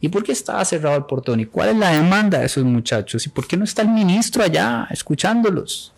¿Y 0.00 0.08
por 0.08 0.24
qué 0.24 0.32
estaba 0.32 0.64
cerrado 0.64 0.96
el 0.96 1.04
portón? 1.04 1.40
¿Y 1.40 1.46
cuál 1.46 1.70
es 1.70 1.76
la 1.76 1.92
demanda 1.92 2.40
de 2.40 2.46
esos 2.46 2.64
muchachos? 2.64 3.24
¿Y 3.26 3.28
por 3.28 3.46
qué 3.46 3.56
no 3.56 3.64
está 3.64 3.82
el 3.82 3.88
ministro 3.88 4.42
allá 4.42 4.88
escuchándolos? 4.90 5.92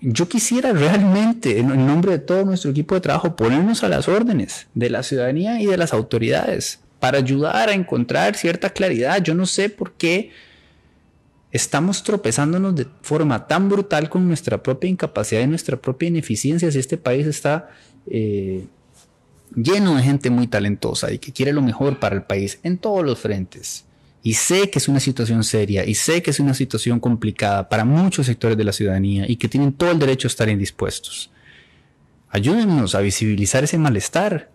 Yo 0.00 0.28
quisiera 0.28 0.72
realmente, 0.72 1.60
en 1.60 1.86
nombre 1.86 2.10
de 2.10 2.18
todo 2.18 2.44
nuestro 2.44 2.72
equipo 2.72 2.96
de 2.96 3.02
trabajo, 3.02 3.36
ponernos 3.36 3.84
a 3.84 3.88
las 3.88 4.08
órdenes 4.08 4.66
de 4.74 4.90
la 4.90 5.04
ciudadanía 5.04 5.60
y 5.60 5.66
de 5.66 5.76
las 5.76 5.92
autoridades 5.92 6.80
para 6.98 7.18
ayudar 7.18 7.68
a 7.68 7.72
encontrar 7.72 8.34
cierta 8.34 8.70
claridad. 8.70 9.22
Yo 9.22 9.34
no 9.34 9.46
sé 9.46 9.68
por 9.68 9.92
qué 9.92 10.32
estamos 11.52 12.02
tropezándonos 12.02 12.74
de 12.74 12.86
forma 13.02 13.46
tan 13.46 13.68
brutal 13.68 14.08
con 14.08 14.26
nuestra 14.26 14.62
propia 14.62 14.88
incapacidad 14.88 15.42
y 15.42 15.46
nuestra 15.46 15.76
propia 15.76 16.08
ineficiencia 16.08 16.72
si 16.72 16.78
este 16.78 16.96
país 16.96 17.26
está 17.26 17.68
eh, 18.06 18.64
lleno 19.54 19.94
de 19.96 20.02
gente 20.02 20.30
muy 20.30 20.46
talentosa 20.46 21.12
y 21.12 21.18
que 21.18 21.32
quiere 21.32 21.52
lo 21.52 21.60
mejor 21.60 22.00
para 22.00 22.16
el 22.16 22.22
país 22.22 22.58
en 22.62 22.78
todos 22.78 23.04
los 23.04 23.18
frentes. 23.18 23.84
Y 24.24 24.34
sé 24.34 24.70
que 24.70 24.78
es 24.78 24.88
una 24.88 25.00
situación 25.00 25.44
seria 25.44 25.84
y 25.84 25.94
sé 25.94 26.22
que 26.22 26.30
es 26.30 26.40
una 26.40 26.54
situación 26.54 27.00
complicada 27.00 27.68
para 27.68 27.84
muchos 27.84 28.26
sectores 28.26 28.56
de 28.56 28.64
la 28.64 28.72
ciudadanía 28.72 29.28
y 29.28 29.36
que 29.36 29.48
tienen 29.48 29.72
todo 29.72 29.90
el 29.90 29.98
derecho 29.98 30.28
a 30.28 30.30
estar 30.30 30.48
indispuestos. 30.48 31.30
Ayúdennos 32.30 32.94
a 32.94 33.00
visibilizar 33.00 33.64
ese 33.64 33.76
malestar. 33.76 34.50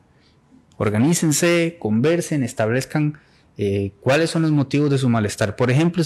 Organícense, 0.77 1.77
conversen, 1.79 2.43
establezcan 2.43 3.19
eh, 3.57 3.91
cuáles 4.01 4.29
son 4.29 4.43
los 4.43 4.51
motivos 4.51 4.89
de 4.89 4.97
su 4.97 5.09
malestar. 5.09 5.55
Por 5.55 5.71
ejemplo, 5.71 6.03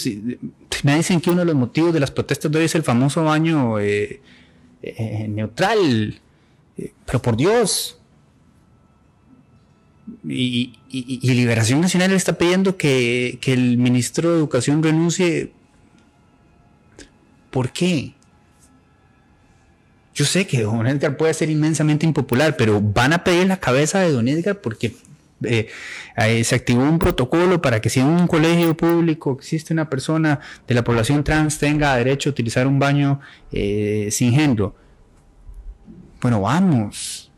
me 0.84 0.96
dicen 0.96 1.20
que 1.20 1.29
uno 1.29 1.39
de 1.39 1.46
los 1.46 1.55
motivos 1.55 1.93
de 1.93 2.00
las 2.00 2.12
protestas 2.12 2.51
de 2.51 2.60
hoy 2.60 2.65
es 2.65 2.75
el 2.75 2.84
famoso 2.84 3.24
baño 3.24 3.79
eh, 3.79 4.22
eh, 4.81 5.27
neutral, 5.29 6.20
pero 7.05 7.22
por 7.22 7.36
Dios. 7.36 7.98
Y, 10.27 10.74
Liberación 10.91 11.81
Nacional 11.81 12.12
está 12.13 12.38
pidiendo 12.38 12.77
que 12.77 13.39
el 13.46 13.77
ministro 13.77 14.31
de 14.31 14.38
Educación 14.38 14.81
renuncie. 14.81 15.51
¿Por 17.50 17.72
qué? 17.72 18.13
Yo 20.13 20.25
sé 20.25 20.46
que 20.46 20.62
Don 20.63 20.86
Edgar 20.88 21.17
puede 21.17 21.34
ser 21.34 21.50
inmensamente 21.50 22.05
impopular, 22.05 22.58
pero 22.58 22.81
van 22.81 23.13
a 23.13 23.24
pedir 23.24 23.48
la 23.48 23.58
cabeza 23.58 24.00
de 24.00 24.12
Don 24.12 24.27
Edgar 24.27 24.60
porque 24.62 24.93
eh, 25.43 26.43
se 26.43 26.55
activó 26.55 26.83
un 26.83 27.00
protocolo 27.00 27.62
para 27.62 27.81
que 27.81 27.89
si 27.89 28.00
en 28.00 28.07
un 28.07 28.27
colegio 28.27 28.75
público 28.75 29.38
existe 29.39 29.74
una 29.74 29.89
persona 29.89 30.39
de 30.67 30.75
la 30.75 30.83
población 30.83 31.24
trans 31.24 31.57
tenga 31.57 31.95
derecho 31.95 32.29
a 32.29 32.31
utilizar 32.31 32.67
un 32.67 32.79
baño 32.79 33.19
eh, 33.51 34.10
sin 34.12 34.33
género. 34.33 34.75
Bueno, 36.21 36.41
vamos. 36.41 37.31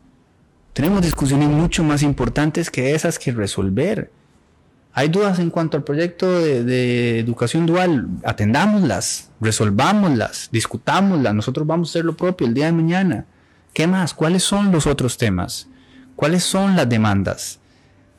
Tenemos 0.74 1.02
discusiones 1.02 1.50
mucho 1.50 1.84
más 1.84 2.02
importantes 2.02 2.70
que 2.70 2.96
esas 2.96 3.20
que 3.20 3.32
resolver. 3.32 4.12
Hay 4.96 5.08
dudas 5.10 5.40
en 5.40 5.50
cuanto 5.50 5.78
al 5.78 5.84
proyecto 5.84 6.40
de, 6.40 6.64
de, 6.64 7.20
educación 7.20 7.66
dual, 7.66 8.08
atendámoslas, 8.24 9.32
resolvámoslas, 9.42 10.50
discutámoslas, 10.52 11.34
nosotros 11.34 11.66
vamos 11.66 11.90
a 11.90 11.92
hacer 11.92 12.06
lo 12.06 12.16
propio 12.16 12.46
el 12.46 12.54
día 12.54 12.68
de 12.68 12.74
mañana. 12.74 13.26
¿Qué 13.74 13.88
más? 13.88 14.14
¿Cuáles 14.14 14.44
son 14.44 14.72
los 14.72 14.86
otros 14.86 15.18
temas? 15.18 15.68
¿Cuáles 16.16 16.44
son 16.44 16.76
las 16.76 16.88
demandas? 16.88 17.60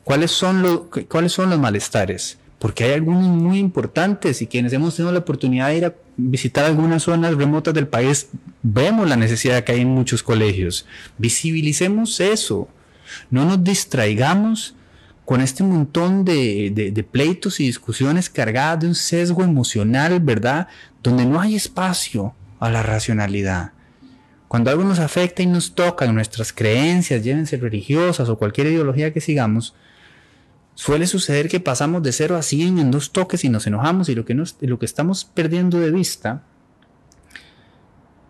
¿Cuáles 0.05 0.29
son, 0.29 0.61
los, 0.61 0.81
¿Cuáles 1.09 1.31
son 1.31 1.49
los 1.49 1.57
malestares? 1.57 2.37
Porque 2.59 2.83
hay 2.83 2.93
algunos 2.93 3.23
muy 3.23 3.57
importantes 3.57 4.39
y 4.39 4.45
quienes 4.45 4.71
hemos 4.71 4.95
tenido 4.95 5.11
la 5.11 5.19
oportunidad 5.19 5.69
de 5.69 5.77
ir 5.77 5.85
a 5.85 5.95
visitar 6.15 6.63
algunas 6.63 7.01
zonas 7.01 7.33
remotas 7.33 7.73
del 7.73 7.87
país, 7.87 8.29
vemos 8.61 9.09
la 9.09 9.15
necesidad 9.15 9.63
que 9.63 9.71
hay 9.71 9.81
en 9.81 9.89
muchos 9.89 10.21
colegios. 10.21 10.85
Visibilicemos 11.17 12.19
eso. 12.19 12.67
No 13.31 13.45
nos 13.45 13.63
distraigamos 13.63 14.75
con 15.25 15.41
este 15.41 15.63
montón 15.63 16.23
de, 16.23 16.91
de, 16.93 17.03
pleitos 17.03 17.59
y 17.59 17.65
discusiones 17.65 18.29
cargadas 18.29 18.81
de 18.81 18.87
un 18.87 18.95
sesgo 18.95 19.43
emocional, 19.43 20.19
¿verdad? 20.19 20.67
Donde 21.01 21.25
no 21.25 21.41
hay 21.41 21.55
espacio 21.55 22.35
a 22.59 22.69
la 22.69 22.83
racionalidad. 22.83 23.71
Cuando 24.47 24.69
algo 24.69 24.83
nos 24.83 24.99
afecta 24.99 25.41
y 25.41 25.47
nos 25.47 25.73
toca 25.73 26.05
en 26.05 26.13
nuestras 26.13 26.53
creencias, 26.53 27.23
llévense 27.23 27.57
religiosas 27.57 28.29
o 28.29 28.37
cualquier 28.37 28.67
ideología 28.67 29.11
que 29.11 29.19
sigamos, 29.19 29.73
Suele 30.75 31.07
suceder 31.07 31.47
que 31.47 31.61
pasamos 31.61 32.03
de 32.03 32.11
0 32.11 32.35
a 32.35 32.41
100 32.41 32.79
en 32.79 32.91
dos 32.91 33.11
toques 33.11 33.43
y 33.45 33.49
nos 33.49 33.65
enojamos 33.65 34.09
y 34.09 34.15
lo 34.15 34.25
que, 34.25 34.33
lo 34.33 34.79
que 34.79 34.85
estamos 34.85 35.23
perdiendo 35.23 35.79
de 35.79 35.89
vista, 35.89 36.43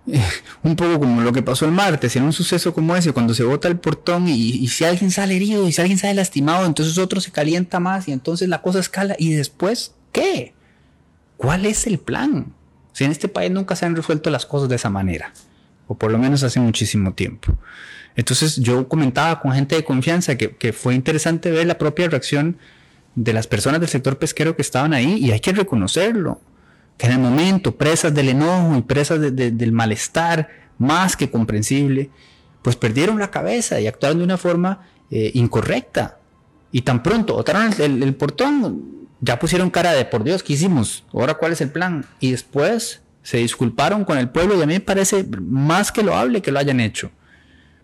eh, 0.08 0.22
un 0.64 0.76
poco 0.76 1.00
como 1.00 1.22
lo 1.22 1.34
que 1.34 1.42
pasó 1.42 1.66
el 1.66 1.72
martes, 1.72 2.16
en 2.16 2.24
un 2.24 2.34
suceso 2.34 2.74
como 2.74 2.96
ese, 2.96 3.12
cuando 3.12 3.34
se 3.34 3.44
bota 3.44 3.68
el 3.68 3.80
portón 3.80 4.28
y, 4.28 4.68
si 4.68 4.86
alguien 4.86 5.10
sale 5.10 5.36
herido 5.36 5.68
y 5.68 5.72
si 5.72 5.82
alguien 5.82 5.98
sale 5.98 6.14
lastimado, 6.14 6.68
entonces 6.68 7.00
otro 7.00 7.20
se 7.20 7.32
calienta 7.32 7.80
más 7.80 8.08
y 8.08 8.12
entonces 8.12 8.48
la 8.48 8.62
cosa 8.62 8.80
escala 8.80 9.16
y 9.18 9.34
después, 9.34 9.96
¿qué? 10.12 10.54
¿Cuál 11.38 11.66
es 11.66 11.88
el 11.88 11.98
plan? 11.98 12.54
Si 12.94 13.04
en 13.04 13.12
este 13.12 13.28
país 13.28 13.52
nunca 13.52 13.76
se 13.76 13.88
han 13.88 13.96
resuelto 13.96 14.30
las 14.30 14.46
cosas 14.46 14.70
de 14.70 14.76
esa 14.76 14.92
manera, 14.92 15.34
o 15.88 15.98
por 15.98 16.12
lo 16.12 16.20
menos 16.20 16.44
hace 16.44 16.60
muchísimo 16.60 17.14
tiempo. 17.14 17.58
Entonces 18.16 18.58
yo 18.58 18.88
comentaba 18.88 19.40
con 19.42 19.52
gente 19.52 19.76
de 19.76 19.84
confianza 19.84 20.36
que, 20.36 20.74
fue 20.74 20.96
interesante 20.96 21.52
ver 21.52 21.68
la 21.68 21.78
propia 21.78 22.08
reacción 22.10 22.58
de 23.16 23.34
las 23.34 23.48
personas 23.48 23.80
del 23.80 23.90
sector 23.90 24.18
pesquero 24.18 24.56
que 24.56 24.62
estaban 24.62 24.94
ahí 24.94 25.18
y 25.18 25.32
hay 25.32 25.40
que 25.40 25.52
reconocerlo, 25.52 26.40
que 26.98 27.08
en 27.08 27.14
el 27.14 27.20
momento, 27.20 27.76
presas 27.76 28.14
del 28.14 28.30
enojo 28.30 28.78
y 28.78 28.82
presas 28.82 29.20
del 29.20 29.72
malestar 29.72 30.50
más 30.78 31.16
que 31.18 31.30
comprensible, 31.30 32.10
pues 32.62 32.76
perdieron 32.76 33.20
la 33.20 33.32
cabeza 33.32 33.80
y 33.80 33.88
actuaron 33.88 34.20
de 34.20 34.24
una 34.24 34.38
forma 34.38 34.88
eh, 35.12 35.32
incorrecta. 35.34 36.20
Y 36.72 36.82
tan 36.82 37.04
pronto 37.04 37.36
botaron 37.36 37.74
el, 37.80 38.16
portón, 38.16 39.08
ya 39.22 39.40
pusieron 39.40 39.70
cara 39.70 39.94
de 39.94 40.06
por 40.06 40.24
Dios, 40.24 40.44
¿qué 40.44 40.54
hicimos? 40.54 41.06
Ahora, 41.14 41.36
¿cuál 41.36 41.54
es 41.54 41.62
el 41.62 41.70
plan? 41.70 42.06
Y 42.20 42.32
después 42.32 43.02
se 43.24 43.38
disculparon 43.38 44.04
con 44.04 44.18
el 44.18 44.30
pueblo 44.30 44.58
y 44.58 44.62
a 44.62 44.66
mí 44.66 44.74
me 44.74 44.80
parece 44.80 45.26
más 45.42 45.92
que 45.92 46.04
loable 46.04 46.42
que 46.42 46.52
lo 46.52 46.60
hayan 46.60 46.80
hecho. 46.80 47.12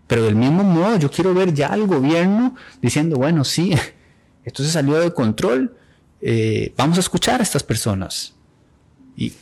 Pero 0.06 0.24
del 0.24 0.34
mismo 0.34 0.62
modo, 0.62 0.96
yo 0.96 1.10
quiero 1.10 1.32
ver 1.32 1.54
ya 1.54 1.68
al 1.68 1.86
gobierno 1.86 2.54
diciendo, 2.80 3.16
bueno, 3.16 3.44
sí, 3.44 3.74
esto 4.44 4.62
se 4.62 4.70
salió 4.70 4.98
de 4.98 5.12
control, 5.12 5.76
eh, 6.20 6.72
vamos 6.76 6.98
a 6.98 7.00
escuchar 7.00 7.40
a 7.40 7.42
estas 7.42 7.64
personas 7.64 8.34
y, 9.16 9.32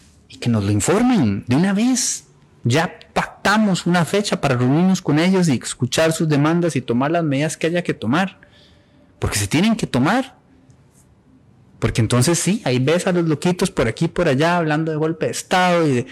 que 0.41 0.49
nos 0.49 0.65
lo 0.65 0.71
informen 0.71 1.45
de 1.47 1.57
una 1.57 1.75
vez. 1.75 2.27
Ya 2.65 2.99
pactamos 3.13 3.87
una 3.87 4.05
fecha 4.05 4.41
para 4.41 4.57
reunirnos 4.57 5.03
con 5.03 5.19
ellos 5.19 5.49
y 5.49 5.61
escuchar 5.63 6.13
sus 6.13 6.29
demandas 6.29 6.77
y 6.77 6.81
tomar 6.81 7.11
las 7.11 7.25
medidas 7.25 7.57
que 7.57 7.67
haya 7.67 7.83
que 7.83 7.93
tomar. 7.93 8.41
Porque 9.19 9.39
se 9.39 9.49
tienen 9.49 9.77
que 9.77 9.87
tomar. 9.87 10.37
Porque 11.79 12.01
entonces 12.01 12.39
sí, 12.39 12.63
ahí 12.65 12.79
ves 12.79 13.07
a 13.07 13.13
los 13.13 13.27
loquitos 13.27 13.71
por 13.71 13.89
aquí 13.89 14.07
y 14.07 14.09
por 14.09 14.29
allá 14.29 14.57
hablando 14.57 14.93
de 14.93 14.99
golpe 14.99 15.27
de 15.27 15.33
Estado 15.33 15.87
y 15.87 15.95
de, 15.95 16.07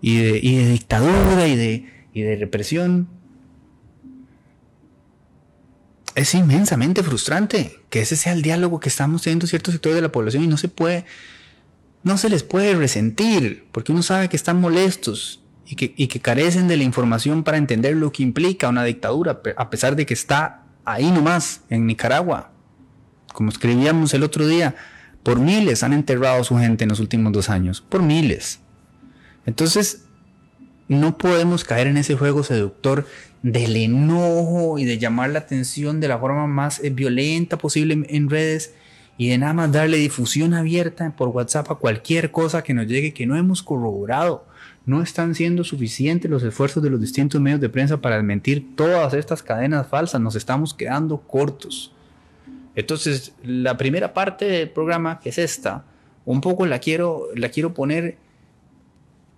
y 0.00 0.56
de, 0.56 0.70
dictadura 0.70 1.46
y 1.46 1.56
de, 1.56 1.92
y 2.12 2.22
de 2.22 2.36
represión 2.36 3.08
es 6.18 6.34
inmensamente 6.34 7.02
frustrante 7.02 7.80
que 7.90 8.00
ese 8.00 8.16
sea 8.16 8.32
el 8.32 8.42
diálogo 8.42 8.80
que 8.80 8.88
estamos 8.88 9.22
teniendo 9.22 9.46
ciertos 9.46 9.72
sectores 9.72 9.94
de 9.94 10.02
la 10.02 10.10
población 10.10 10.42
y 10.42 10.48
no 10.48 10.56
se 10.56 10.68
puede, 10.68 11.04
no 12.02 12.18
se 12.18 12.28
les 12.28 12.42
puede 12.42 12.74
resentir, 12.74 13.66
porque 13.70 13.92
uno 13.92 14.02
sabe 14.02 14.28
que 14.28 14.36
están 14.36 14.60
molestos 14.60 15.44
y 15.64 15.76
que, 15.76 15.94
y 15.96 16.08
que 16.08 16.20
carecen 16.20 16.66
de 16.66 16.76
la 16.76 16.82
información 16.82 17.44
para 17.44 17.56
entender 17.56 17.94
lo 17.96 18.10
que 18.10 18.24
implica 18.24 18.68
una 18.68 18.82
dictadura, 18.82 19.40
a 19.56 19.70
pesar 19.70 19.94
de 19.94 20.06
que 20.06 20.14
está 20.14 20.64
ahí 20.84 21.08
nomás, 21.10 21.60
en 21.70 21.86
Nicaragua. 21.86 22.50
Como 23.32 23.50
escribíamos 23.50 24.12
el 24.12 24.24
otro 24.24 24.46
día, 24.46 24.74
por 25.22 25.38
miles 25.38 25.84
han 25.84 25.92
enterrado 25.92 26.40
a 26.40 26.44
su 26.44 26.56
gente 26.56 26.82
en 26.82 26.90
los 26.90 26.98
últimos 26.98 27.32
dos 27.32 27.48
años, 27.48 27.80
por 27.80 28.02
miles. 28.02 28.58
Entonces, 29.46 30.07
no 30.88 31.18
podemos 31.18 31.64
caer 31.64 31.86
en 31.86 31.98
ese 31.98 32.16
juego 32.16 32.42
seductor 32.42 33.06
del 33.42 33.76
enojo 33.76 34.78
y 34.78 34.84
de 34.84 34.98
llamar 34.98 35.30
la 35.30 35.40
atención 35.40 36.00
de 36.00 36.08
la 36.08 36.18
forma 36.18 36.46
más 36.46 36.82
eh, 36.82 36.90
violenta 36.90 37.58
posible 37.58 38.04
en 38.08 38.30
redes 38.30 38.74
y 39.16 39.28
de 39.28 39.38
nada 39.38 39.52
más 39.52 39.72
darle 39.72 39.98
difusión 39.98 40.54
abierta 40.54 41.14
por 41.16 41.28
WhatsApp 41.28 41.70
a 41.70 41.74
cualquier 41.74 42.30
cosa 42.30 42.62
que 42.62 42.72
nos 42.72 42.86
llegue 42.86 43.12
que 43.12 43.26
no 43.26 43.36
hemos 43.36 43.62
corroborado. 43.62 44.46
No 44.86 45.02
están 45.02 45.34
siendo 45.34 45.64
suficientes 45.64 46.30
los 46.30 46.42
esfuerzos 46.42 46.82
de 46.82 46.88
los 46.88 47.00
distintos 47.00 47.40
medios 47.40 47.60
de 47.60 47.68
prensa 47.68 48.00
para 48.00 48.16
desmentir 48.16 48.76
todas 48.76 49.12
estas 49.14 49.42
cadenas 49.42 49.88
falsas. 49.88 50.20
Nos 50.20 50.36
estamos 50.36 50.72
quedando 50.72 51.18
cortos. 51.18 51.92
Entonces, 52.74 53.34
la 53.42 53.76
primera 53.76 54.14
parte 54.14 54.44
del 54.44 54.70
programa, 54.70 55.18
que 55.18 55.30
es 55.30 55.38
esta, 55.38 55.84
un 56.24 56.40
poco 56.40 56.64
la 56.64 56.78
quiero, 56.78 57.26
la 57.34 57.48
quiero 57.48 57.74
poner 57.74 58.16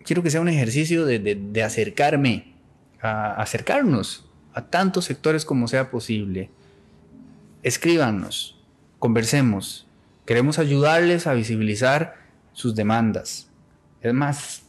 quiero 0.05 0.23
que 0.23 0.31
sea 0.31 0.41
un 0.41 0.49
ejercicio 0.49 1.05
de, 1.07 1.63
acercarme, 1.65 2.55
acercarnos 3.01 4.27
a 4.53 4.67
tantos 4.67 5.05
sectores 5.05 5.45
como 5.45 5.69
sea 5.69 5.91
posible. 5.91 6.51
Escríbanos, 7.63 8.59
conversemos. 8.99 9.87
Queremos 10.27 10.59
ayudarles 10.59 11.27
a 11.27 11.35
visibilizar 11.35 12.17
sus 12.53 12.75
demandas. 12.75 13.49
Es 14.01 14.15
más, 14.15 14.63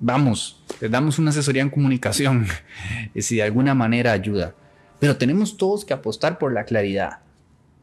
vamos, 0.00 0.62
les 0.80 0.90
damos 0.90 1.18
una 1.18 1.30
asesoría 1.30 1.62
en 1.62 1.70
comunicación, 1.70 2.46
si 3.16 3.36
de 3.36 3.42
alguna 3.42 3.74
manera 3.74 4.12
ayuda. 4.12 4.54
Pero 4.98 5.16
tenemos 5.16 5.56
todos 5.56 5.84
que 5.84 5.94
apostar 5.94 6.38
por 6.38 6.52
la 6.52 6.64
claridad, 6.64 7.18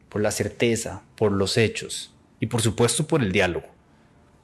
por 0.08 0.22
la 0.22 0.30
certeza, 0.30 1.02
por 1.16 1.32
los 1.32 1.56
hechos 1.58 2.14
y 2.40 2.46
por 2.46 2.62
supuesto 2.62 3.06
por 3.06 3.22
el 3.22 3.30
diálogo 3.30 3.79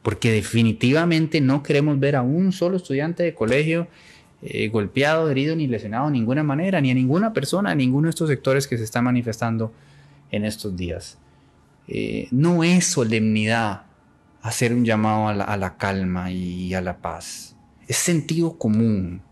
porque 0.06 0.30
definitivamente 0.30 1.40
no 1.40 1.64
queremos 1.64 1.98
ver 1.98 2.14
a 2.14 2.22
un 2.22 2.52
solo 2.52 2.76
estudiante 2.76 3.25
de 3.25 3.34
colegio 3.34 3.88
eh, 4.40 4.68
golpeado, 4.68 5.28
herido 5.28 5.56
ni 5.56 5.66
lesionado 5.66 6.06
de 6.06 6.12
ninguna 6.12 6.44
manera, 6.44 6.80
ni 6.80 6.92
a 6.92 6.94
ninguna 6.94 7.32
persona, 7.32 7.72
a 7.72 7.75
ninguno 7.75 8.06
de 8.06 8.10
estos 8.10 8.28
sectores 8.28 8.68
que 8.68 8.78
se 8.78 8.84
están 8.84 9.02
manifestando 9.02 9.72
en 10.30 10.44
estos 10.44 10.76
días. 10.76 11.18
Eh, 11.88 12.28
no 12.30 12.62
es 12.62 12.86
solemnidad 12.86 13.86
hacer 14.42 14.72
un 14.75 14.84
llamado 14.84 15.26
a 15.26 15.56
la, 15.56 15.76
calma 15.76 16.30
y 16.30 16.72
a 16.72 16.80
la 16.80 16.98
paz. 16.98 17.56
Es 17.88 17.96
sentido 17.96 18.58
común. 18.58 19.22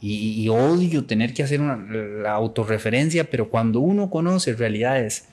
Y, 0.00 0.48
odio 0.48 1.06
tener 1.06 1.34
que 1.34 1.42
hacer 1.42 1.60
una, 1.60 1.74
la 1.76 2.34
autorreferencia, 2.34 3.28
pero 3.28 3.50
cuando 3.50 3.80
uno 3.80 4.10
conoce 4.10 4.54
realidades 4.54 5.26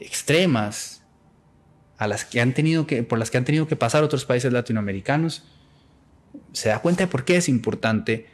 extremas 0.00 1.03
a 1.98 2.06
las 2.06 2.24
que 2.24 2.40
han 2.40 2.52
tenido 2.52 2.86
que, 2.86 3.02
por 3.02 3.18
las 3.18 3.30
que 3.30 3.38
han 3.38 3.44
tenido 3.44 3.66
que 3.66 3.76
pasar 3.76 4.02
otros 4.02 4.24
países 4.24 4.52
latinoamericanos, 4.52 5.44
se 6.52 6.68
da 6.68 6.80
cuenta 6.80 7.04
de 7.04 7.08
por 7.08 7.24
qué 7.24 7.36
es 7.36 7.48
importante 7.48 8.26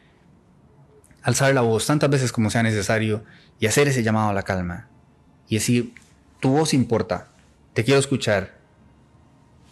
alzar 1.23 1.55
la 1.55 1.61
voz 1.61 1.87
tantas 1.87 2.11
veces 2.11 2.33
como 2.33 2.51
sea 2.51 2.63
necesario 2.63 3.25
y 3.59 3.67
hacer 3.67 3.89
ese 3.89 4.03
llamado 4.03 4.31
a 4.31 4.33
la 4.33 4.43
calma. 4.43 4.89
Y 5.49 5.57
decir, 5.57 5.93
tu 6.41 6.51
voz 6.51 6.73
importa, 6.73 7.29
te 7.75 7.85
quiero 7.85 8.01
escuchar, 8.01 8.59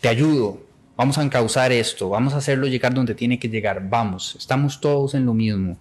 te 0.00 0.08
ayudo, 0.08 0.62
vamos 0.96 1.16
a 1.18 1.22
encauzar 1.22 1.72
esto, 1.72 2.08
vamos 2.08 2.34
a 2.34 2.38
hacerlo 2.38 2.66
llegar 2.66 2.92
donde 2.92 3.14
tiene 3.14 3.38
que 3.38 3.48
llegar, 3.48 3.88
vamos, 3.88 4.36
estamos 4.38 4.80
todos 4.80 5.14
en 5.14 5.24
lo 5.24 5.34
mismo. 5.34 5.78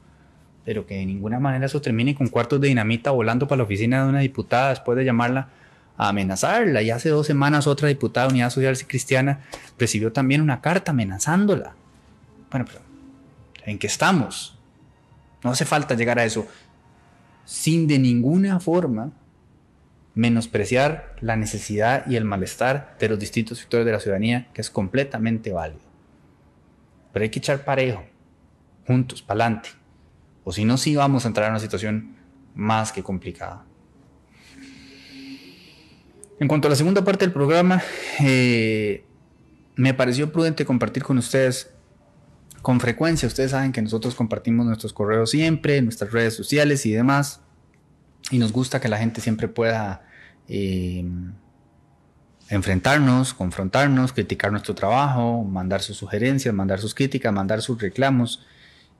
Pero 0.63 0.85
que 0.85 0.95
de 0.95 1.05
ninguna 1.05 1.39
manera 1.39 1.65
eso 1.65 1.81
termine 1.81 2.13
con 2.15 2.27
cuartos 2.27 2.59
de 2.59 2.67
dinamita 2.67 3.11
volando 3.11 3.47
para 3.47 3.57
la 3.57 3.63
oficina 3.63 4.03
de 4.03 4.09
una 4.09 4.19
diputada 4.19 4.69
después 4.69 4.97
de 4.97 5.05
llamarla 5.05 5.49
a 5.97 6.09
amenazarla. 6.09 6.81
Y 6.81 6.91
hace 6.91 7.09
dos 7.09 7.27
semanas 7.27 7.67
otra 7.67 7.87
diputada 7.87 8.27
de 8.27 8.33
Unidad 8.33 8.49
Social 8.51 8.77
Cristiana 8.87 9.41
recibió 9.77 10.13
también 10.13 10.41
una 10.41 10.61
carta 10.61 10.91
amenazándola. 10.91 11.73
Bueno, 12.51 12.65
pero 12.65 12.79
¿en 13.65 13.77
qué 13.79 13.87
estamos? 13.87 14.57
No 15.43 15.51
hace 15.51 15.65
falta 15.65 15.95
llegar 15.95 16.19
a 16.19 16.25
eso. 16.25 16.47
Sin 17.45 17.87
de 17.87 17.99
ninguna 17.99 18.59
forma 18.59 19.11
menospreciar 20.13 21.15
la 21.21 21.35
necesidad 21.35 22.07
y 22.07 22.15
el 22.15 22.25
malestar 22.25 22.95
de 22.99 23.07
los 23.07 23.19
distintos 23.19 23.59
sectores 23.59 23.85
de 23.85 23.91
la 23.91 23.99
ciudadanía, 23.99 24.47
que 24.51 24.61
es 24.61 24.71
completamente 24.71 25.51
válido. 25.51 25.81
Pero 27.13 27.23
hay 27.23 27.29
que 27.29 27.37
echar 27.37 27.63
parejo, 27.63 28.03
juntos, 28.87 29.21
para 29.21 29.45
adelante. 29.45 29.69
O 30.43 30.51
si 30.51 30.65
no, 30.65 30.77
sí 30.77 30.95
vamos 30.95 31.25
a 31.25 31.27
entrar 31.27 31.45
en 31.45 31.51
una 31.51 31.59
situación 31.59 32.15
más 32.55 32.91
que 32.91 33.03
complicada. 33.03 33.63
En 36.39 36.47
cuanto 36.47 36.67
a 36.67 36.69
la 36.69 36.75
segunda 36.75 37.03
parte 37.03 37.25
del 37.25 37.33
programa, 37.33 37.81
eh, 38.19 39.03
me 39.75 39.93
pareció 39.93 40.31
prudente 40.31 40.65
compartir 40.65 41.03
con 41.03 41.17
ustedes 41.17 41.71
con 42.61 42.79
frecuencia. 42.79 43.27
Ustedes 43.27 43.51
saben 43.51 43.71
que 43.71 43.81
nosotros 43.81 44.13
compartimos 44.13 44.65
nuestros 44.65 44.93
correos 44.93 45.31
siempre, 45.31 45.81
nuestras 45.81 46.11
redes 46.11 46.35
sociales 46.35 46.85
y 46.85 46.91
demás. 46.91 47.41
Y 48.29 48.39
nos 48.39 48.51
gusta 48.51 48.79
que 48.79 48.87
la 48.87 48.97
gente 48.97 49.21
siempre 49.21 49.47
pueda 49.47 50.05
eh, 50.47 51.05
enfrentarnos, 52.49 53.33
confrontarnos, 53.33 54.13
criticar 54.13 54.51
nuestro 54.51 54.75
trabajo, 54.75 55.43
mandar 55.43 55.81
sus 55.81 55.97
sugerencias, 55.97 56.53
mandar 56.53 56.79
sus 56.79 56.93
críticas, 56.93 57.33
mandar 57.33 57.61
sus 57.61 57.81
reclamos 57.81 58.45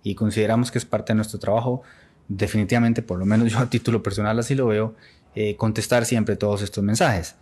y 0.03 0.15
consideramos 0.15 0.71
que 0.71 0.77
es 0.77 0.85
parte 0.85 1.13
de 1.13 1.17
nuestro 1.17 1.39
trabajo. 1.39 1.83
Definitivamente, 2.29 3.01
por 3.01 3.19
lo 3.19 3.25
menos 3.25 3.51
yo 3.51 3.59
a 3.59 3.69
título 3.69 4.03
personal 4.03 4.37
así 4.39 4.55
lo 4.55 4.67
veo, 4.67 4.95
eh, 5.39 5.55
contestar 5.55 6.03
siempre 6.05 6.35
todos 6.35 6.63
estos 6.63 6.83
mensajes. 6.83 7.35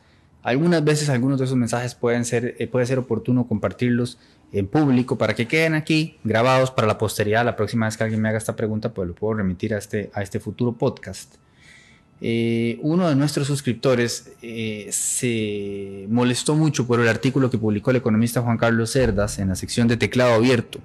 Algunas 0.44 0.84
veces 0.84 1.08
algunos 1.08 1.40
de 1.40 1.46
esos 1.46 1.56
mensajes 1.56 1.96
pueden 1.96 2.26
ser, 2.26 2.58
eh, 2.60 2.68
puede 2.68 2.86
ser 2.86 3.00
oportuno 3.00 3.48
compartirlos 3.48 4.18
en 4.52 4.68
público 4.68 5.18
para 5.18 5.34
que 5.34 5.48
queden 5.48 5.76
aquí 5.76 6.18
grabados 6.26 6.72
para 6.72 6.90
la 6.90 6.98
posteridad. 6.98 7.46
La 7.46 7.56
próxima 7.56 7.86
vez 7.86 7.96
que 7.96 8.04
alguien 8.04 8.22
me 8.22 8.28
haga 8.28 8.38
esta 8.38 8.58
pregunta, 8.58 8.94
pues 8.94 9.08
lo 9.08 9.16
puedo 9.16 9.36
remitir 9.36 9.74
a 9.74 9.78
este, 9.78 10.10
a 10.14 10.22
este 10.22 10.42
futuro 10.42 10.74
podcast. 10.74 11.36
Eh, 12.20 12.80
uno 12.82 13.08
de 13.08 13.16
nuestros 13.16 13.48
suscriptores 13.48 14.34
eh, 14.42 14.90
se 14.92 16.06
molestó 16.10 16.56
mucho 16.56 16.86
por 16.86 17.00
el 17.00 17.08
artículo 17.08 17.50
que 17.50 17.58
publicó 17.58 17.92
el 17.92 17.98
economista 17.98 18.42
Juan 18.42 18.58
Carlos 18.58 18.92
Cerdas 18.92 19.40
en 19.40 19.48
la 19.48 19.56
sección 19.56 19.88
de 19.88 19.96
teclado 19.96 20.34
abierto 20.34 20.80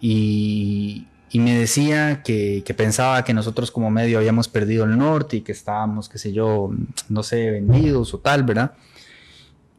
y, 0.00 1.08
me 1.34 1.58
decía 1.58 2.22
que, 2.22 2.64
pensaba 2.76 3.24
que 3.24 3.34
nosotros 3.34 3.70
como 3.70 3.90
medio 3.90 4.18
habíamos 4.18 4.48
perdido 4.48 4.84
el 4.84 4.96
norte 4.96 5.38
y 5.38 5.40
que 5.42 5.52
estábamos, 5.52 6.08
qué 6.08 6.18
sé 6.18 6.32
yo, 6.32 6.70
no 7.08 7.22
sé, 7.22 7.50
vendidos 7.50 8.14
o 8.14 8.18
tal, 8.18 8.44
¿verdad? 8.44 8.72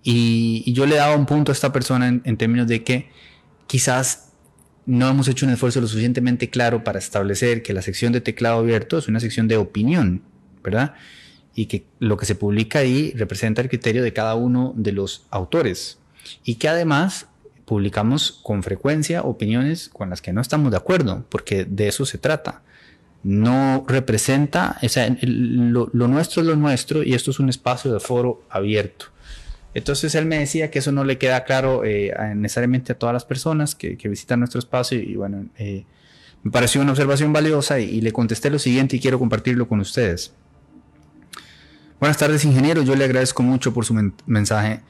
Y, 0.03 0.71
yo 0.73 0.85
le 0.85 0.95
daba 0.95 1.15
un 1.15 1.25
punto 1.25 1.51
a 1.51 1.53
esta 1.53 1.73
persona 1.73 2.07
en 2.07 2.37
términos 2.37 2.67
de 2.67 2.83
que 2.83 3.09
quizás 3.67 4.31
no 4.85 5.07
hemos 5.09 5.27
hecho 5.27 5.45
un 5.45 5.51
esfuerzo 5.51 5.81
lo 5.81 5.87
suficientemente 5.87 6.49
claro 6.49 6.83
para 6.83 6.99
establecer 6.99 7.63
que 7.63 7.73
la 7.73 7.81
sección 7.81 8.13
de 8.13 8.21
teclado 8.21 8.59
abierto 8.59 8.97
es 8.97 9.07
una 9.07 9.19
sección 9.19 9.47
de 9.47 9.57
opinión 9.57 10.23
¿verdad? 10.63 10.93
Y 11.55 11.65
que 11.65 11.85
lo 11.99 12.17
que 12.17 12.25
se 12.25 12.35
publica 12.35 12.79
ahí 12.79 13.11
representa 13.15 13.61
el 13.61 13.69
criterio 13.69 14.03
de 14.03 14.13
cada 14.13 14.35
uno 14.35 14.73
de 14.75 14.91
los 14.91 15.25
autores. 15.29 15.99
Y 16.43 16.55
que 16.55 16.69
además 16.69 17.27
publicamos 17.69 18.39
con 18.41 18.63
frecuencia 18.63 19.21
opiniones 19.21 19.89
con 19.89 20.09
las 20.09 20.23
que 20.23 20.33
no 20.33 20.41
estamos 20.41 20.71
de 20.71 20.77
acuerdo, 20.77 21.27
porque 21.29 21.65
de 21.65 21.87
eso 21.87 22.03
se 22.03 22.17
trata. 22.17 22.63
No 23.21 23.85
representa, 23.87 24.79
o 24.81 24.89
sea, 24.89 25.15
lo, 25.21 25.87
nuestro 25.93 26.41
es 26.41 26.47
lo 26.47 26.55
nuestro 26.55 27.03
y 27.03 27.13
esto 27.13 27.29
es 27.29 27.39
un 27.39 27.47
espacio 27.47 27.93
de 27.93 27.99
foro 27.99 28.41
abierto. 28.49 29.05
Entonces 29.75 30.15
él 30.15 30.25
me 30.25 30.39
decía 30.39 30.71
que 30.71 30.79
eso 30.79 30.91
no 30.91 31.03
le 31.03 31.19
queda 31.19 31.43
claro 31.43 31.85
eh, 31.85 32.11
necesariamente 32.35 32.93
a 32.93 32.97
todas 32.97 33.13
las 33.13 33.23
personas 33.23 33.75
que, 33.75 33.95
visitan 34.03 34.39
nuestro 34.39 34.57
espacio 34.57 34.99
y, 34.99 35.15
bueno, 35.15 35.45
eh, 35.59 35.85
me 36.41 36.49
pareció 36.49 36.81
una 36.81 36.93
observación 36.93 37.31
valiosa 37.31 37.79
y, 37.79 38.01
le 38.01 38.11
contesté 38.11 38.49
lo 38.49 38.57
siguiente 38.57 38.95
y 38.95 38.99
quiero 38.99 39.19
compartirlo 39.19 39.67
con 39.67 39.79
ustedes. 39.79 40.33
Buenas 41.99 42.17
tardes, 42.17 42.43
ingeniero. 42.45 42.81
Yo 42.81 42.95
le 42.95 43.05
agradezco 43.05 43.43
mucho 43.43 43.75
por 43.75 43.85
su 43.85 43.93
mensaje. 44.25 44.81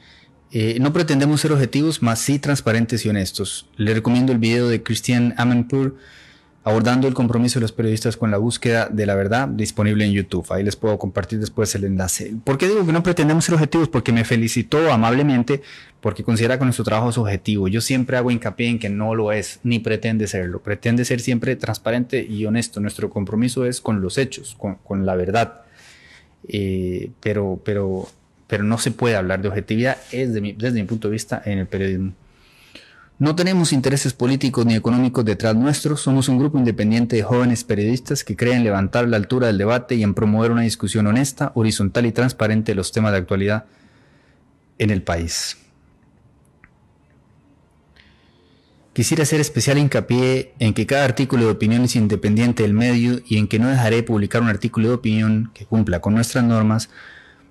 Eh, 0.52 0.78
no 0.80 0.92
pretendemos 0.92 1.40
ser 1.40 1.52
objetivos, 1.52 2.02
más 2.02 2.18
sí 2.18 2.38
transparentes 2.38 3.04
y 3.06 3.08
honestos. 3.08 3.68
Le 3.76 3.94
recomiendo 3.94 4.32
el 4.32 4.38
video 4.38 4.68
de 4.68 4.82
Christian 4.82 5.34
Amanpour 5.36 5.96
abordando 6.62 7.08
el 7.08 7.14
compromiso 7.14 7.58
de 7.58 7.62
los 7.62 7.72
periodistas 7.72 8.16
con 8.16 8.30
la 8.30 8.36
búsqueda 8.36 8.88
de 8.90 9.06
la 9.06 9.14
verdad 9.14 9.48
disponible 9.48 10.04
en 10.04 10.12
YouTube. 10.12 10.44
Ahí 10.50 10.62
les 10.62 10.76
puedo 10.76 10.98
compartir 10.98 11.38
después 11.38 11.74
el 11.74 11.84
enlace. 11.84 12.34
¿Por 12.44 12.58
qué 12.58 12.68
digo 12.68 12.84
que 12.84 12.92
no 12.92 13.02
pretendemos 13.02 13.44
ser 13.46 13.54
objetivos? 13.54 13.88
Porque 13.88 14.12
me 14.12 14.24
felicitó 14.24 14.92
amablemente 14.92 15.62
porque 16.00 16.22
considera 16.22 16.58
que 16.58 16.64
nuestro 16.64 16.84
trabajo 16.84 17.10
es 17.10 17.18
objetivo. 17.18 17.68
Yo 17.68 17.80
siempre 17.80 18.16
hago 18.16 18.30
hincapié 18.30 18.68
en 18.68 18.78
que 18.78 18.90
no 18.90 19.14
lo 19.14 19.32
es, 19.32 19.60
ni 19.62 19.78
pretende 19.78 20.26
serlo. 20.26 20.60
Pretende 20.60 21.04
ser 21.04 21.20
siempre 21.20 21.56
transparente 21.56 22.26
y 22.28 22.44
honesto. 22.44 22.80
Nuestro 22.80 23.08
compromiso 23.08 23.64
es 23.64 23.80
con 23.80 24.02
los 24.02 24.18
hechos, 24.18 24.56
con 24.58 25.06
la 25.06 25.14
verdad. 25.14 25.62
Eh, 26.48 27.10
pero, 27.20 27.60
pero, 27.64 28.08
pero 28.50 28.64
no 28.64 28.78
se 28.78 28.90
puede 28.90 29.14
hablar 29.14 29.40
de 29.40 29.48
objetividad 29.48 29.96
desde 30.10 30.40
mi, 30.40 30.52
desde 30.52 30.80
mi 30.80 30.86
punto 30.86 31.06
de 31.06 31.12
vista 31.12 31.40
en 31.44 31.60
el 31.60 31.68
periodismo. 31.68 32.12
No 33.20 33.36
tenemos 33.36 33.72
intereses 33.72 34.12
políticos 34.12 34.66
ni 34.66 34.74
económicos 34.74 35.24
detrás 35.24 35.54
nuestro, 35.54 35.96
somos 35.96 36.28
un 36.28 36.38
grupo 36.38 36.58
independiente 36.58 37.14
de 37.14 37.22
jóvenes 37.22 37.62
periodistas 37.62 38.24
que 38.24 38.34
creen 38.34 38.64
levantar 38.64 39.06
la 39.06 39.18
altura 39.18 39.46
del 39.46 39.58
debate 39.58 39.94
y 39.94 40.02
en 40.02 40.14
promover 40.14 40.50
una 40.50 40.62
discusión 40.62 41.06
honesta, 41.06 41.52
horizontal 41.54 42.06
y 42.06 42.12
transparente 42.12 42.72
de 42.72 42.76
los 42.76 42.90
temas 42.90 43.12
de 43.12 43.18
actualidad 43.18 43.66
en 44.78 44.90
el 44.90 45.02
país. 45.02 45.56
Quisiera 48.92 49.22
hacer 49.22 49.40
especial 49.40 49.78
hincapié 49.78 50.54
en 50.58 50.74
que 50.74 50.86
cada 50.86 51.04
artículo 51.04 51.44
de 51.44 51.52
opinión 51.52 51.84
es 51.84 51.94
independiente 51.94 52.64
del 52.64 52.74
medio 52.74 53.20
y 53.28 53.38
en 53.38 53.46
que 53.46 53.60
no 53.60 53.68
dejaré 53.68 54.02
publicar 54.02 54.42
un 54.42 54.48
artículo 54.48 54.88
de 54.88 54.94
opinión 54.94 55.52
que 55.54 55.66
cumpla 55.66 56.00
con 56.00 56.14
nuestras 56.14 56.42
normas 56.42 56.90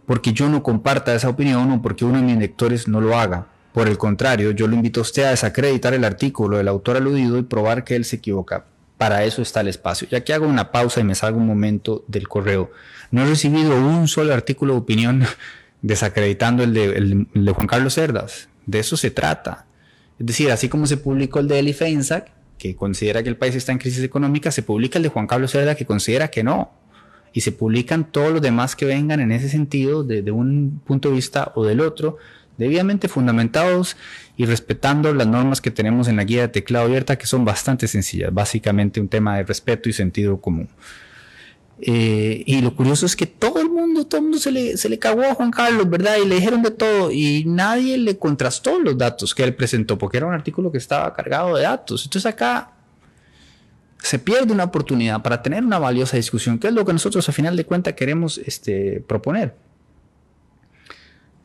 porque 0.09 0.33
yo 0.33 0.49
no 0.49 0.63
comparta 0.63 1.13
esa 1.13 1.29
opinión 1.29 1.71
o 1.71 1.83
porque 1.83 2.03
uno 2.03 2.17
de 2.17 2.23
mis 2.23 2.37
lectores 2.39 2.87
no 2.87 2.99
lo 2.99 3.15
haga. 3.15 3.45
Por 3.73 3.87
el 3.87 3.99
contrario, 3.99 4.49
yo 4.49 4.65
lo 4.65 4.73
invito 4.73 5.01
a 5.01 5.03
usted 5.03 5.25
a 5.25 5.29
desacreditar 5.29 5.93
el 5.93 6.03
artículo 6.03 6.57
del 6.57 6.67
autor 6.67 6.97
aludido 6.97 7.37
y 7.37 7.43
probar 7.43 7.83
que 7.83 7.95
él 7.95 8.05
se 8.05 8.15
equivoca. 8.15 8.65
Para 8.97 9.23
eso 9.23 9.43
está 9.43 9.61
el 9.61 9.67
espacio. 9.67 10.07
Ya 10.09 10.23
que 10.23 10.33
hago 10.33 10.47
una 10.47 10.71
pausa 10.71 10.99
y 10.99 11.03
me 11.03 11.13
salgo 11.13 11.37
un 11.37 11.45
momento 11.45 12.05
del 12.07 12.27
correo. 12.27 12.71
No 13.11 13.21
he 13.21 13.27
recibido 13.27 13.79
un 13.79 14.07
solo 14.07 14.33
artículo 14.33 14.73
de 14.73 14.79
opinión 14.79 15.25
desacreditando 15.83 16.63
el 16.63 16.73
de, 16.73 17.51
Juan 17.53 17.67
Carlos 17.67 17.93
Cerdas. 17.93 18.49
De 18.65 18.79
eso 18.79 18.97
se 18.97 19.11
trata. 19.11 19.67
Es 20.17 20.25
decir, 20.25 20.51
así 20.51 20.69
como 20.69 20.87
se 20.87 20.97
publicó 20.97 21.37
el 21.37 21.47
de 21.47 21.59
Eli 21.59 21.73
Feinsack, 21.73 22.31
que 22.57 22.75
considera 22.75 23.21
que 23.21 23.29
el 23.29 23.37
país 23.37 23.53
está 23.53 23.73
en 23.73 23.77
crisis 23.77 24.03
económica, 24.03 24.49
se 24.49 24.63
publica 24.63 24.97
el 24.97 25.03
de 25.03 25.09
Juan 25.09 25.27
Carlos 25.27 25.51
Cerda, 25.51 25.75
que 25.75 25.85
considera 25.85 26.29
que 26.29 26.43
no. 26.43 26.71
Y 27.33 27.41
se 27.41 27.51
publican 27.51 28.11
todos 28.11 28.31
los 28.31 28.41
demás 28.41 28.75
que 28.75 28.85
vengan 28.85 29.19
en 29.19 29.31
ese 29.31 29.49
sentido, 29.49 30.03
desde 30.03 30.31
un 30.31 30.81
punto 30.85 31.09
de 31.09 31.15
vista 31.15 31.51
o 31.55 31.65
del 31.65 31.81
otro, 31.81 32.17
debidamente 32.57 33.07
fundamentados 33.07 33.95
y 34.35 34.45
respetando 34.45 35.13
las 35.13 35.27
normas 35.27 35.61
que 35.61 35.71
tenemos 35.71 36.07
en 36.07 36.17
la 36.17 36.25
guía 36.25 36.41
de 36.41 36.47
teclado 36.49 36.85
abierta, 36.85 37.17
que 37.17 37.25
son 37.25 37.45
bastante 37.45 37.87
sencillas, 37.87 38.33
básicamente 38.33 38.99
un 38.99 39.07
tema 39.07 39.37
de 39.37 39.43
respeto 39.43 39.89
y 39.89 39.93
sentido 39.93 40.39
común. 40.39 40.67
Eh, 41.81 42.43
y 42.45 42.61
lo 42.61 42.75
curioso 42.75 43.05
es 43.05 43.15
que 43.15 43.25
todo 43.25 43.61
el 43.61 43.69
mundo, 43.69 44.05
todo 44.05 44.19
el 44.19 44.23
mundo 44.23 44.39
se 44.39 44.51
le, 44.51 44.75
se 44.75 44.89
le 44.89 44.99
cagó 44.99 45.23
a 45.23 45.33
Juan 45.33 45.51
Carlos, 45.51 45.89
¿verdad? 45.89 46.17
Y 46.23 46.27
le 46.27 46.35
dijeron 46.35 46.61
de 46.61 46.71
todo 46.71 47.09
y 47.11 47.45
nadie 47.45 47.97
le 47.97 48.17
contrastó 48.17 48.79
los 48.79 48.97
datos 48.97 49.33
que 49.33 49.43
él 49.43 49.55
presentó, 49.55 49.97
porque 49.97 50.17
era 50.17 50.25
un 50.25 50.33
artículo 50.33 50.71
que 50.71 50.77
estaba 50.77 51.13
cargado 51.13 51.55
de 51.55 51.63
datos. 51.63 52.03
Entonces 52.03 52.25
acá 52.25 52.73
se 54.01 54.19
pierde 54.19 54.53
una 54.53 54.65
oportunidad 54.65 55.21
para 55.21 55.41
tener 55.41 55.63
una 55.63 55.79
valiosa 55.79 56.17
discusión, 56.17 56.59
que 56.59 56.67
es 56.67 56.73
lo 56.73 56.85
que 56.85 56.93
nosotros 56.93 57.27
a 57.29 57.31
final 57.31 57.55
de 57.55 57.65
cuentas 57.65 57.93
queremos 57.93 58.37
este, 58.39 59.03
proponer. 59.07 59.55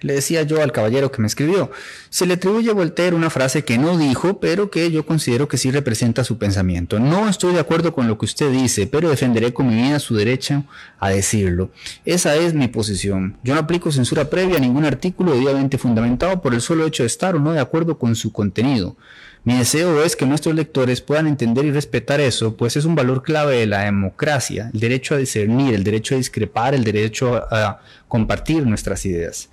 Le 0.01 0.13
decía 0.13 0.43
yo 0.43 0.63
al 0.63 0.71
caballero 0.71 1.11
que 1.11 1.23
me 1.23 1.27
escribió, 1.27 1.71
se 2.11 2.27
le 2.27 2.35
atribuye 2.35 2.71
a 2.71 2.75
Voltaire 2.75 3.17
una 3.17 3.31
frase 3.31 3.65
que 3.65 3.79
no 3.79 3.97
dijo, 3.97 4.39
pero 4.39 4.71
que 4.71 4.91
yo 4.91 5.07
considero 5.07 5.49
que 5.49 5.57
sí 5.57 5.71
representa 5.71 6.25
su 6.25 6.37
pensamiento. 6.37 7.01
No 7.01 7.27
estoy 7.27 7.55
de 7.55 7.61
acuerdo 7.61 7.95
con 7.95 8.07
lo 8.07 8.19
que 8.19 8.27
usted 8.27 8.51
dice, 8.53 8.87
pero 8.87 9.09
defenderé 9.09 9.55
con 9.55 9.67
mi 9.67 9.77
vida 9.77 9.99
su 9.99 10.15
derecho 10.15 10.65
a 11.01 11.09
decirlo. 11.09 11.71
Esa 12.05 12.37
es 12.37 12.53
mi 12.53 12.69
posición. 12.69 13.39
Yo 13.43 13.55
no 13.55 13.61
aplico 13.61 13.91
censura 13.91 14.29
previa 14.29 14.59
a 14.59 14.61
ningún 14.61 14.85
artículo 14.85 15.33
debidamente 15.33 15.79
fundamentado 15.79 16.43
por 16.43 16.53
el 16.53 16.61
solo 16.61 16.87
hecho 16.87 17.03
de 17.03 17.07
estar 17.07 17.35
o 17.35 17.39
no 17.39 17.53
de 17.53 17.61
acuerdo 17.61 17.99
con 17.99 18.15
su 18.15 18.31
contenido. 18.31 18.99
Mi 19.45 19.59
deseo 19.59 20.03
es 20.03 20.17
que 20.17 20.25
nuestros 20.25 20.55
lectores 20.55 21.03
puedan 21.03 21.27
entender 21.27 21.67
y 21.67 21.71
respetar 21.71 22.19
eso, 22.19 22.57
pues 22.57 22.77
es 22.79 22.87
un 22.87 22.95
valor 22.95 23.23
clave 23.23 23.59
de 23.59 23.67
la 23.67 23.83
democracia, 23.83 24.71
el 24.73 24.81
derecho 24.81 25.15
a 25.15 25.19
discernir, 25.19 25.75
el 25.75 25.85
derecho 25.85 26.15
a 26.15 26.19
discrepar, 26.19 26.75
el 26.75 26.83
derecho 26.83 27.37
a 27.37 27.81
compartir 28.09 28.67
nuestras 28.67 29.05
ideas. 29.05 29.51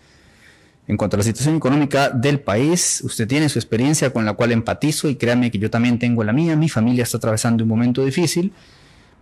En 0.87 0.97
cuanto 0.97 1.15
a 1.15 1.19
la 1.19 1.23
situación 1.23 1.55
económica 1.55 2.09
del 2.09 2.39
país, 2.39 3.01
usted 3.03 3.27
tiene 3.27 3.49
su 3.49 3.59
experiencia 3.59 4.11
con 4.11 4.25
la 4.25 4.33
cual 4.33 4.51
empatizo 4.51 5.09
y 5.09 5.15
créame 5.15 5.51
que 5.51 5.59
yo 5.59 5.69
también 5.69 5.99
tengo 5.99 6.23
la 6.23 6.33
mía. 6.33 6.55
Mi 6.55 6.69
familia 6.69 7.03
está 7.03 7.17
atravesando 7.17 7.63
un 7.63 7.69
momento 7.69 8.03
difícil 8.03 8.51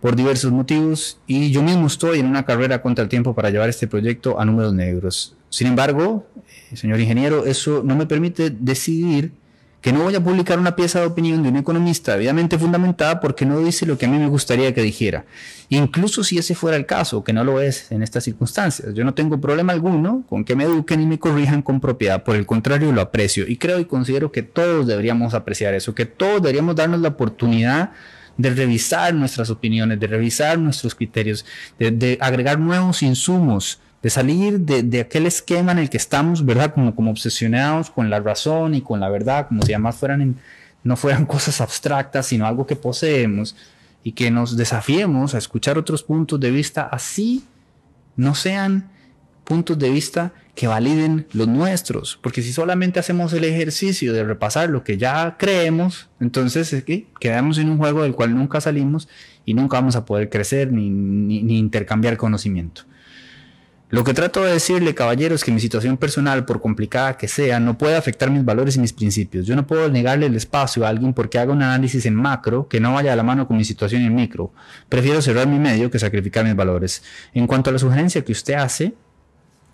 por 0.00 0.16
diversos 0.16 0.50
motivos 0.52 1.18
y 1.26 1.50
yo 1.50 1.62
mismo 1.62 1.86
estoy 1.86 2.20
en 2.20 2.26
una 2.26 2.44
carrera 2.44 2.80
contra 2.80 3.02
el 3.02 3.08
tiempo 3.08 3.34
para 3.34 3.50
llevar 3.50 3.68
este 3.68 3.86
proyecto 3.86 4.40
a 4.40 4.44
números 4.44 4.72
negros. 4.72 5.36
Sin 5.50 5.66
embargo, 5.66 6.26
eh, 6.72 6.76
señor 6.76 7.00
ingeniero, 7.00 7.44
eso 7.44 7.82
no 7.84 7.94
me 7.96 8.06
permite 8.06 8.50
decidir 8.50 9.32
que 9.80 9.92
no 9.92 10.02
voy 10.02 10.14
a 10.14 10.22
publicar 10.22 10.58
una 10.58 10.76
pieza 10.76 11.00
de 11.00 11.06
opinión 11.06 11.42
de 11.42 11.48
un 11.48 11.56
economista 11.56 12.12
debidamente 12.12 12.58
fundamentada 12.58 13.20
porque 13.20 13.46
no 13.46 13.58
dice 13.60 13.86
lo 13.86 13.96
que 13.96 14.06
a 14.06 14.08
mí 14.08 14.18
me 14.18 14.28
gustaría 14.28 14.74
que 14.74 14.82
dijera. 14.82 15.24
Incluso 15.70 16.22
si 16.22 16.36
ese 16.36 16.54
fuera 16.54 16.76
el 16.76 16.84
caso, 16.84 17.24
que 17.24 17.32
no 17.32 17.44
lo 17.44 17.60
es 17.60 17.90
en 17.90 18.02
estas 18.02 18.24
circunstancias. 18.24 18.92
Yo 18.94 19.04
no 19.04 19.14
tengo 19.14 19.40
problema 19.40 19.72
alguno 19.72 20.24
con 20.28 20.44
que 20.44 20.54
me 20.54 20.64
eduquen 20.64 21.00
y 21.00 21.06
me 21.06 21.18
corrijan 21.18 21.62
con 21.62 21.80
propiedad. 21.80 22.24
Por 22.24 22.36
el 22.36 22.44
contrario, 22.44 22.92
lo 22.92 23.00
aprecio. 23.00 23.46
Y 23.48 23.56
creo 23.56 23.80
y 23.80 23.86
considero 23.86 24.32
que 24.32 24.42
todos 24.42 24.86
deberíamos 24.86 25.32
apreciar 25.32 25.72
eso, 25.74 25.94
que 25.94 26.06
todos 26.06 26.42
deberíamos 26.42 26.76
darnos 26.76 27.00
la 27.00 27.08
oportunidad 27.08 27.92
de 28.36 28.50
revisar 28.50 29.14
nuestras 29.14 29.50
opiniones, 29.50 30.00
de 30.00 30.06
revisar 30.06 30.58
nuestros 30.58 30.94
criterios, 30.94 31.46
de, 31.78 31.90
de 31.90 32.18
agregar 32.20 32.58
nuevos 32.58 33.02
insumos 33.02 33.80
de 34.02 34.10
salir 34.10 34.60
de, 34.60 35.00
aquel 35.00 35.26
esquema 35.26 35.72
en 35.72 35.78
el 35.78 35.90
que 35.90 35.98
estamos, 35.98 36.44
¿verdad? 36.44 36.72
Como, 36.74 37.10
obsesionados 37.10 37.90
con 37.90 38.08
la 38.08 38.20
razón 38.20 38.74
y 38.74 38.80
con 38.80 39.00
la 39.00 39.10
verdad, 39.10 39.48
como 39.48 39.62
si 39.62 39.72
además 39.72 39.96
fueran 39.96 40.36
no 40.82 40.96
fueran 40.96 41.26
cosas 41.26 41.60
abstractas, 41.60 42.26
sino 42.26 42.46
algo 42.46 42.66
que 42.66 42.76
poseemos 42.76 43.56
y 44.02 44.12
que 44.12 44.30
nos 44.30 44.56
desafiemos 44.56 45.34
a 45.34 45.38
escuchar 45.38 45.76
otros 45.76 46.02
puntos 46.02 46.40
de 46.40 46.50
vista, 46.50 46.82
así 46.90 47.44
no 48.16 48.34
sean 48.34 48.90
puntos 49.44 49.78
de 49.78 49.90
vista 49.90 50.32
que 50.54 50.66
validen 50.66 51.26
los 51.32 51.48
nuestros, 51.48 52.18
porque 52.22 52.42
si 52.42 52.52
solamente 52.52 53.00
hacemos 53.00 53.32
el 53.32 53.44
ejercicio 53.44 54.12
de 54.12 54.24
repasar 54.24 54.70
lo 54.70 54.84
que 54.84 54.96
ya 54.96 55.36
creemos, 55.38 56.08
entonces 56.20 56.72
es 56.72 56.84
que 56.84 57.06
quedamos 57.18 57.58
en 57.58 57.68
un 57.68 57.78
juego 57.78 58.02
del 58.02 58.14
cual 58.14 58.34
nunca 58.34 58.60
salimos 58.60 59.08
y 59.44 59.54
nunca 59.54 59.78
vamos 59.78 59.96
a 59.96 60.04
poder 60.04 60.30
crecer 60.30 60.72
ni, 60.72 60.88
ni 60.88 61.58
intercambiar 61.58 62.16
conocimiento. 62.16 62.82
Lo 63.90 64.04
que 64.04 64.14
trato 64.14 64.44
de 64.44 64.52
decirle, 64.52 64.94
caballero, 64.94 65.34
es 65.34 65.42
que 65.42 65.50
mi 65.50 65.58
situación 65.58 65.96
personal, 65.96 66.44
por 66.44 66.60
complicada 66.60 67.16
que 67.16 67.26
sea, 67.26 67.58
no 67.58 67.76
puede 67.76 67.96
afectar 67.96 68.30
mis 68.30 68.44
valores 68.44 68.76
y 68.76 68.78
mis 68.78 68.92
principios. 68.92 69.46
Yo 69.46 69.56
no 69.56 69.66
puedo 69.66 69.88
negarle 69.88 70.26
el 70.26 70.36
espacio 70.36 70.86
a 70.86 70.88
alguien 70.88 71.12
porque 71.12 71.40
haga 71.40 71.52
un 71.52 71.60
análisis 71.60 72.06
en 72.06 72.14
macro 72.14 72.68
que 72.68 72.78
no 72.78 72.94
vaya 72.94 73.12
a 73.12 73.16
la 73.16 73.24
mano 73.24 73.48
con 73.48 73.56
mi 73.56 73.64
situación 73.64 74.02
en 74.02 74.14
micro. 74.14 74.52
Prefiero 74.88 75.20
cerrar 75.20 75.48
mi 75.48 75.58
medio 75.58 75.90
que 75.90 75.98
sacrificar 75.98 76.44
mis 76.44 76.54
valores. 76.54 77.02
En 77.34 77.48
cuanto 77.48 77.70
a 77.70 77.72
la 77.72 77.80
sugerencia 77.80 78.24
que 78.24 78.30
usted 78.30 78.54
hace, 78.54 78.94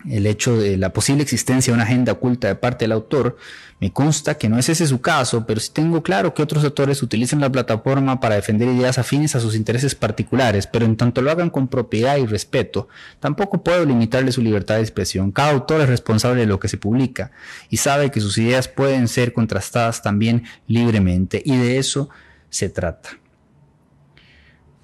el 0.08 0.26
hecho 0.26 0.56
de 0.56 0.76
la 0.76 0.92
posible 0.92 1.22
existencia 1.22 1.72
de 1.72 1.74
una 1.74 1.84
agenda 1.84 2.12
oculta 2.12 2.48
de 2.48 2.54
parte 2.54 2.84
del 2.84 2.92
autor, 2.92 3.36
me 3.78 3.92
consta 3.92 4.38
que 4.38 4.48
no 4.48 4.58
es 4.58 4.68
ese 4.68 4.86
su 4.86 5.00
caso, 5.00 5.46
pero 5.46 5.60
sí 5.60 5.70
tengo 5.72 6.02
claro 6.02 6.32
que 6.32 6.42
otros 6.42 6.64
autores 6.64 7.02
utilizan 7.02 7.40
la 7.40 7.50
plataforma 7.50 8.20
para 8.20 8.36
defender 8.36 8.68
ideas 8.68 8.98
afines 8.98 9.34
a 9.34 9.40
sus 9.40 9.54
intereses 9.54 9.94
particulares, 9.94 10.66
pero 10.66 10.86
en 10.86 10.96
tanto 10.96 11.20
lo 11.20 11.30
hagan 11.30 11.50
con 11.50 11.68
propiedad 11.68 12.16
y 12.16 12.26
respeto, 12.26 12.88
tampoco 13.20 13.62
puedo 13.62 13.84
limitarle 13.84 14.32
su 14.32 14.40
libertad 14.40 14.76
de 14.76 14.82
expresión. 14.82 15.30
Cada 15.30 15.50
autor 15.50 15.82
es 15.82 15.88
responsable 15.88 16.40
de 16.40 16.46
lo 16.46 16.58
que 16.58 16.68
se 16.68 16.78
publica 16.78 17.32
y 17.68 17.76
sabe 17.76 18.10
que 18.10 18.20
sus 18.20 18.38
ideas 18.38 18.68
pueden 18.68 19.08
ser 19.08 19.32
contrastadas 19.32 20.02
también 20.02 20.44
libremente, 20.66 21.42
y 21.44 21.56
de 21.56 21.78
eso 21.78 22.08
se 22.48 22.70
trata. 22.70 23.10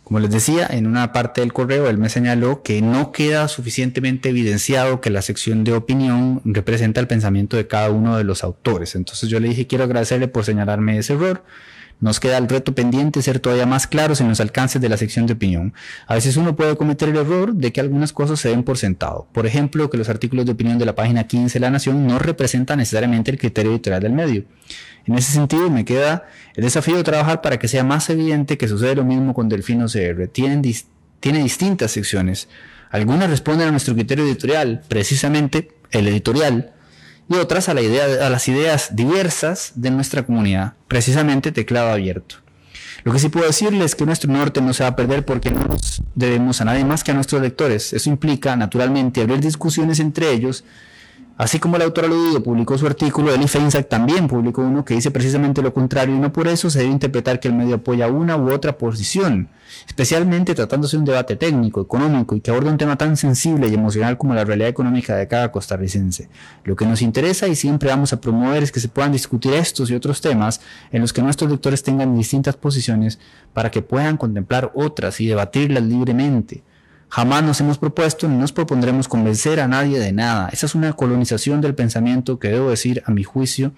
Como 0.05 0.19
les 0.19 0.31
decía, 0.31 0.67
en 0.69 0.87
una 0.87 1.13
parte 1.13 1.41
del 1.41 1.53
correo 1.53 1.89
él 1.89 1.97
me 1.97 2.09
señaló 2.09 2.63
que 2.63 2.83
no 2.83 3.13
queda 3.13 3.49
suficientemente 3.49 4.31
evidenciado 4.31 5.01
que 5.01 5.11
la 5.11 5.23
sección 5.23 5.65
de 5.65 5.73
opinión 5.73 6.43
representa 6.45 7.01
el 7.01 7.07
pensamiento 7.07 7.57
de 7.57 7.67
cada 7.67 7.91
uno 7.91 8.17
de 8.17 8.25
los 8.25 8.43
autores. 8.43 8.95
Entonces 8.95 9.31
yo 9.31 9.39
le 9.41 9.49
dije, 9.49 9.67
quiero 9.67 9.85
agradecerle 9.85 10.29
por 10.29 10.45
señalarme 10.45 10.99
ese 10.99 11.15
error. 11.15 11.45
Nos 12.01 12.19
queda 12.19 12.37
el 12.39 12.49
reto 12.49 12.75
pendiente 12.75 13.23
ser 13.23 13.39
todavía 13.39 13.65
más 13.65 13.87
claros 13.87 14.21
en 14.21 14.29
los 14.29 14.41
alcances 14.41 14.83
de 14.83 14.89
la 14.89 14.97
sección 14.97 15.27
de 15.27 15.35
opinión. 15.35 15.73
A 16.09 16.15
veces 16.15 16.37
uno 16.37 16.57
puede 16.57 16.77
cometer 16.77 17.09
el 17.09 17.17
error 17.17 17.55
de 17.55 17.73
que 17.73 17.81
algunas 17.81 18.13
cosas 18.13 18.41
se 18.41 18.49
den 18.49 18.65
por 18.65 18.77
sentado. 18.77 19.29
Por 19.33 19.47
ejemplo, 19.47 19.89
que 19.89 19.99
los 19.99 20.09
artículos 20.09 20.45
de 20.45 20.51
opinión 20.51 20.79
de 20.79 20.85
la 20.85 20.97
página 20.97 21.29
15 21.29 21.55
de 21.55 21.61
La 21.61 21.71
Nación 21.71 22.05
no 22.09 22.19
representan 22.19 22.79
necesariamente 22.79 23.31
el 23.31 23.39
criterio 23.39 23.71
editorial 23.71 24.03
del 24.03 24.15
medio. 24.15 24.43
En 25.07 25.15
ese 25.15 25.33
sentido, 25.33 25.69
me 25.71 25.85
queda 25.85 26.27
el 26.55 26.65
desafío 26.65 26.97
de 26.97 27.03
trabajar 27.03 27.41
para 27.41 27.59
que 27.59 27.69
sea 27.69 27.85
más 27.85 28.09
evidente 28.11 28.59
que 28.59 28.69
sucede 28.69 28.97
lo 28.97 29.05
mismo 29.05 29.35
con 29.35 29.49
Delfino 29.49 29.87
CR. 29.87 30.29
Tiene, 30.29 30.63
distintas 31.43 31.91
secciones. 31.91 32.49
Algunas 32.91 33.31
responden 33.31 33.69
a 33.69 33.71
nuestro 33.71 33.95
criterio 33.95 34.25
editorial, 34.25 34.83
precisamente 34.89 35.73
el 35.91 36.09
editorial, 36.09 36.73
y 37.29 37.35
otras 37.37 37.69
a, 37.69 37.73
a 37.73 38.31
las 38.31 38.49
ideas 38.49 38.95
diversas 38.95 39.73
de 39.77 39.91
nuestra 39.91 40.25
comunidad, 40.25 40.75
precisamente 40.89 41.53
teclado 41.53 41.91
abierto. 41.91 42.37
Lo 43.05 43.13
que 43.13 43.19
sí 43.19 43.29
puedo 43.29 43.47
decirles 43.47 43.87
es 43.87 43.95
que 43.97 44.07
nuestro 44.07 44.31
norte 44.31 44.61
no 44.61 44.73
se 44.73 44.85
va 44.85 44.91
a 44.91 44.97
perder 44.97 45.25
porque 45.25 45.51
no 45.51 45.65
nos 45.65 46.03
debemos 46.15 46.61
a 46.61 46.65
nadie 46.65 46.85
más 46.85 47.03
que 47.03 47.11
a 47.11 47.15
nuestros 47.15 47.43
lectores. 47.43 47.93
Eso 47.93 48.11
implica, 48.11 48.55
naturalmente, 48.55 49.21
abrir 49.21 49.41
discusiones 49.41 49.99
entre 49.99 50.31
ellos 50.31 50.65
Así 51.39 51.59
como 51.59 51.77
el 51.77 51.83
autor 51.83 52.05
aludido 52.05 52.43
publicó 52.43 52.77
su 52.77 52.87
artículo, 52.87 53.33
Eli 53.33 53.49
Feinsack 53.49 53.89
también 53.89 54.29
publicó 54.29 54.61
uno 54.63 54.85
que 54.85 54.95
dice 54.95 55.11
precisamente 55.11 55.63
lo 55.63 55.73
contrario 55.73 56.15
y 56.15 56.19
no 56.19 56.31
por 56.33 56.47
eso 56.47 56.69
se 56.69 56.81
debe 56.81 56.93
interpretar 56.93 57.41
que 57.41 57.49
el 57.49 57.55
medio 57.55 57.77
apoya 57.77 58.09
una 58.09 58.37
u 58.37 58.53
otra 58.53 58.77
posición, 58.77 59.49
especialmente 59.87 60.55
tratándose 60.55 60.97
de 60.97 61.01
un 61.01 61.05
debate 61.07 61.37
técnico, 61.37 61.81
económico 61.81 62.37
y 62.37 62.41
que 62.43 62.51
aborda 62.51 62.71
un 62.71 62.77
tema 62.77 62.99
tan 62.99 63.17
sensible 63.17 63.69
y 63.69 63.75
emocional 63.75 64.19
como 64.19 64.35
la 64.35 64.45
realidad 64.45 64.69
económica 64.69 65.17
de 65.17 65.27
cada 65.27 65.51
costarricense. 65.51 66.29
Lo 66.65 66.77
que 66.77 66.85
nos 66.85 67.01
interesa 67.01 67.49
y 67.49 67.57
siempre 67.57 67.89
vamos 67.89 68.13
a 68.13 68.21
promover 68.21 68.63
es 68.63 68.71
que 68.71 68.81
se 68.81 68.89
puedan 68.89 69.13
discutir 69.13 69.55
estos 69.55 69.91
y 69.91 69.95
otros 69.95 70.21
temas 70.21 70.61
en 70.93 71.01
los 71.01 71.15
que 71.15 71.23
nuestros 71.23 71.51
lectores 71.51 71.83
tengan 71.83 72.15
distintas 72.15 72.57
posiciones 72.57 73.19
para 73.55 73.71
que 73.71 73.81
puedan 73.81 74.19
contemplar 74.19 74.71
otras 74.75 75.19
y 75.21 75.27
debatirlas 75.27 75.83
libremente. 75.83 76.63
Jamás 77.15 77.45
nos 77.45 77.61
hemos 77.61 77.77
propuesto 77.77 78.27
ni 78.27 78.39
nos 78.39 78.53
propondremos 78.53 79.07
convencer 79.07 79.61
a 79.61 79.69
nadie 79.69 79.99
de 79.99 80.15
nada. 80.15 80.49
Esa 80.51 80.65
es 80.65 80.75
una 80.75 80.95
colonización 80.95 81.61
del 81.61 81.75
pensamiento 81.75 82.39
que 82.39 82.49
debo 82.49 82.71
decir, 82.71 83.03
a 83.05 83.11
mi 83.11 83.23
juicio, 83.23 83.73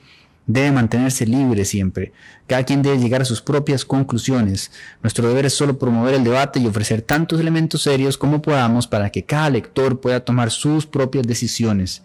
debe 0.46 0.70
mantenerse 0.70 1.26
libre 1.26 1.64
siempre. 1.64 2.12
Cada 2.46 2.62
quien 2.62 2.82
debe 2.82 2.96
llegar 2.96 3.22
a 3.22 3.24
sus 3.24 3.42
propias 3.42 3.84
conclusiones. 3.84 4.70
Nuestro 5.02 5.26
deber 5.26 5.46
es 5.46 5.54
solo 5.54 5.80
promover 5.80 6.14
el 6.14 6.22
debate 6.22 6.60
y 6.60 6.66
ofrecer 6.68 7.02
tantos 7.02 7.40
elementos 7.40 7.82
serios 7.82 8.16
como 8.16 8.40
podamos 8.40 8.86
para 8.86 9.10
que 9.10 9.24
cada 9.24 9.50
lector 9.50 10.00
pueda 10.00 10.20
tomar 10.20 10.52
sus 10.52 10.86
propias 10.86 11.26
decisiones. 11.26 12.02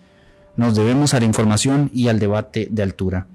Nos 0.55 0.75
debemos 0.75 1.13
a 1.13 1.19
la 1.19 1.27
información 1.27 1.91
y 1.93 2.07
al 2.07 2.17
debate 2.17 2.69
de 2.71 2.81
altura. 2.81 3.27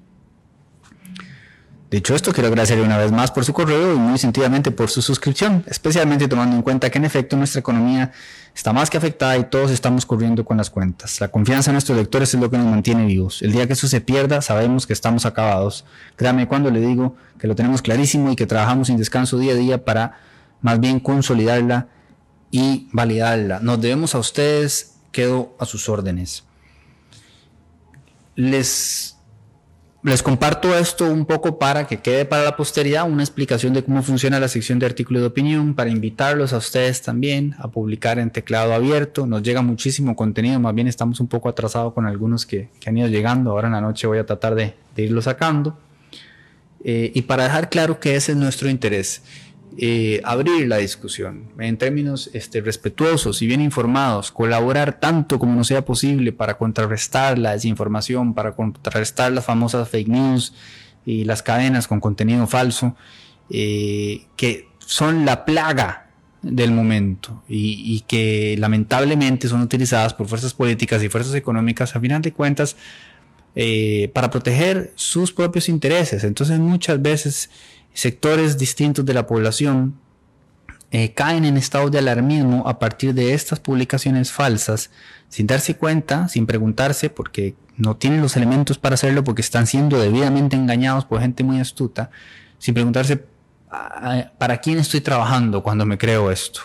Dicho 1.94 2.16
esto, 2.16 2.32
quiero 2.32 2.48
agradecerle 2.48 2.82
una 2.82 2.98
vez 2.98 3.12
más 3.12 3.30
por 3.30 3.44
su 3.44 3.52
correo 3.52 3.94
y 3.94 3.96
muy 3.96 4.18
sentidamente 4.18 4.72
por 4.72 4.90
su 4.90 5.00
suscripción, 5.00 5.62
especialmente 5.68 6.26
tomando 6.26 6.56
en 6.56 6.62
cuenta 6.62 6.90
que 6.90 6.98
en 6.98 7.04
efecto 7.04 7.36
nuestra 7.36 7.60
economía 7.60 8.10
está 8.52 8.72
más 8.72 8.90
que 8.90 8.96
afectada 8.96 9.38
y 9.38 9.44
todos 9.44 9.70
estamos 9.70 10.04
corriendo 10.04 10.44
con 10.44 10.56
las 10.56 10.70
cuentas. 10.70 11.20
La 11.20 11.28
confianza 11.28 11.70
en 11.70 11.74
nuestros 11.74 11.96
lectores 11.96 12.34
es 12.34 12.40
lo 12.40 12.50
que 12.50 12.58
nos 12.58 12.66
mantiene 12.66 13.06
vivos. 13.06 13.42
El 13.42 13.52
día 13.52 13.68
que 13.68 13.74
eso 13.74 13.86
se 13.86 14.00
pierda, 14.00 14.42
sabemos 14.42 14.88
que 14.88 14.92
estamos 14.92 15.24
acabados. 15.24 15.84
Créame 16.16 16.48
cuando 16.48 16.68
le 16.72 16.80
digo 16.80 17.14
que 17.38 17.46
lo 17.46 17.54
tenemos 17.54 17.80
clarísimo 17.80 18.32
y 18.32 18.34
que 18.34 18.46
trabajamos 18.46 18.88
sin 18.88 18.96
descanso 18.96 19.38
día 19.38 19.52
a 19.52 19.56
día 19.56 19.84
para 19.84 20.18
más 20.62 20.80
bien 20.80 20.98
consolidarla 20.98 21.86
y 22.50 22.88
validarla. 22.90 23.60
Nos 23.60 23.80
debemos 23.80 24.16
a 24.16 24.18
ustedes, 24.18 24.96
quedo 25.12 25.54
a 25.60 25.64
sus 25.64 25.88
órdenes. 25.88 26.42
Les 28.34 29.13
les 30.04 30.22
comparto 30.22 30.76
esto 30.76 31.10
un 31.10 31.24
poco 31.24 31.58
para 31.58 31.86
que 31.86 31.96
quede 31.96 32.26
para 32.26 32.42
la 32.44 32.56
posteridad 32.56 33.10
una 33.10 33.22
explicación 33.22 33.72
de 33.72 33.82
cómo 33.82 34.02
funciona 34.02 34.38
la 34.38 34.48
sección 34.48 34.78
de 34.78 34.84
artículo 34.84 35.20
de 35.20 35.26
opinión, 35.26 35.74
para 35.74 35.88
invitarlos 35.88 36.52
a 36.52 36.58
ustedes 36.58 37.00
también 37.00 37.54
a 37.58 37.68
publicar 37.68 38.18
en 38.18 38.30
teclado 38.30 38.74
abierto. 38.74 39.26
Nos 39.26 39.42
llega 39.42 39.62
muchísimo 39.62 40.14
contenido, 40.14 40.60
más 40.60 40.74
bien 40.74 40.88
estamos 40.88 41.20
un 41.20 41.26
poco 41.26 41.48
atrasados 41.48 41.94
con 41.94 42.06
algunos 42.06 42.44
que, 42.44 42.68
han 42.84 42.98
ido 42.98 43.08
llegando. 43.08 43.52
Ahora 43.52 43.68
en 43.68 43.72
la 43.72 43.80
noche 43.80 44.06
voy 44.06 44.18
a 44.18 44.26
tratar 44.26 44.54
de, 44.54 44.74
irlo 44.94 45.22
sacando. 45.22 45.78
Eh, 46.84 47.10
y 47.14 47.22
para 47.22 47.44
dejar 47.44 47.70
claro 47.70 47.98
que 47.98 48.14
ese 48.14 48.32
es 48.32 48.38
nuestro 48.38 48.68
interés. 48.68 49.22
Eh, 49.76 50.20
abrir 50.22 50.68
la 50.68 50.76
discusión 50.76 51.48
en 51.58 51.76
términos 51.78 52.30
este, 52.32 52.60
respetuosos 52.60 53.42
y 53.42 53.48
bien 53.48 53.60
informados, 53.60 54.30
colaborar 54.30 55.00
tanto 55.00 55.40
como 55.40 55.54
no 55.54 55.64
sea 55.64 55.84
posible 55.84 56.32
para 56.32 56.58
contrarrestar 56.58 57.38
la 57.38 57.52
desinformación, 57.52 58.34
para 58.34 58.54
contrarrestar 58.54 59.32
las 59.32 59.44
famosas 59.44 59.88
fake 59.88 60.08
news 60.08 60.54
y 61.04 61.24
las 61.24 61.42
cadenas 61.42 61.88
con 61.88 61.98
contenido 61.98 62.46
falso, 62.46 62.94
eh, 63.50 64.26
que 64.36 64.68
son 64.78 65.24
la 65.24 65.44
plaga 65.44 66.06
del 66.42 66.70
momento 66.70 67.42
y, 67.48 68.04
que 68.06 68.54
lamentablemente 68.58 69.48
son 69.48 69.62
utilizadas 69.62 70.14
por 70.14 70.28
fuerzas 70.28 70.54
políticas 70.54 71.02
y 71.02 71.08
fuerzas 71.08 71.34
económicas 71.34 71.96
a 71.96 72.00
final 72.00 72.22
de 72.22 72.32
cuentas 72.32 72.76
eh, 73.56 74.10
para 74.14 74.30
proteger 74.30 74.92
sus 74.94 75.32
propios 75.32 75.68
intereses. 75.68 76.22
Entonces 76.22 76.58
muchas 76.58 77.00
veces 77.00 77.50
sectores 77.94 78.58
distintos 78.58 79.06
de 79.06 79.14
la 79.14 79.26
población 79.26 79.94
eh, 80.90 81.12
caen 81.14 81.44
en 81.44 81.56
estado 81.56 81.90
de 81.90 81.98
alarmismo 81.98 82.68
a 82.68 82.78
partir 82.78 83.14
de 83.14 83.32
estas 83.34 83.58
publicaciones 83.58 84.30
falsas, 84.30 84.90
sin 85.28 85.46
darse 85.46 85.76
cuenta, 85.76 86.28
sin 86.28 86.46
preguntarse, 86.46 87.08
porque 87.08 87.54
no 87.76 87.96
tienen 87.96 88.20
los 88.20 88.36
elementos 88.36 88.78
para 88.78 88.94
hacerlo, 88.94 89.24
porque 89.24 89.42
están 89.42 89.66
siendo 89.66 89.98
debidamente 89.98 90.54
engañados 90.54 91.04
por 91.04 91.20
gente 91.20 91.42
muy 91.42 91.58
astuta, 91.58 92.10
sin 92.58 92.74
preguntarse 92.74 93.24
para 94.38 94.58
quién 94.58 94.78
estoy 94.78 95.00
trabajando 95.00 95.62
cuando 95.62 95.84
me 95.84 95.98
creo 95.98 96.30
esto. 96.30 96.60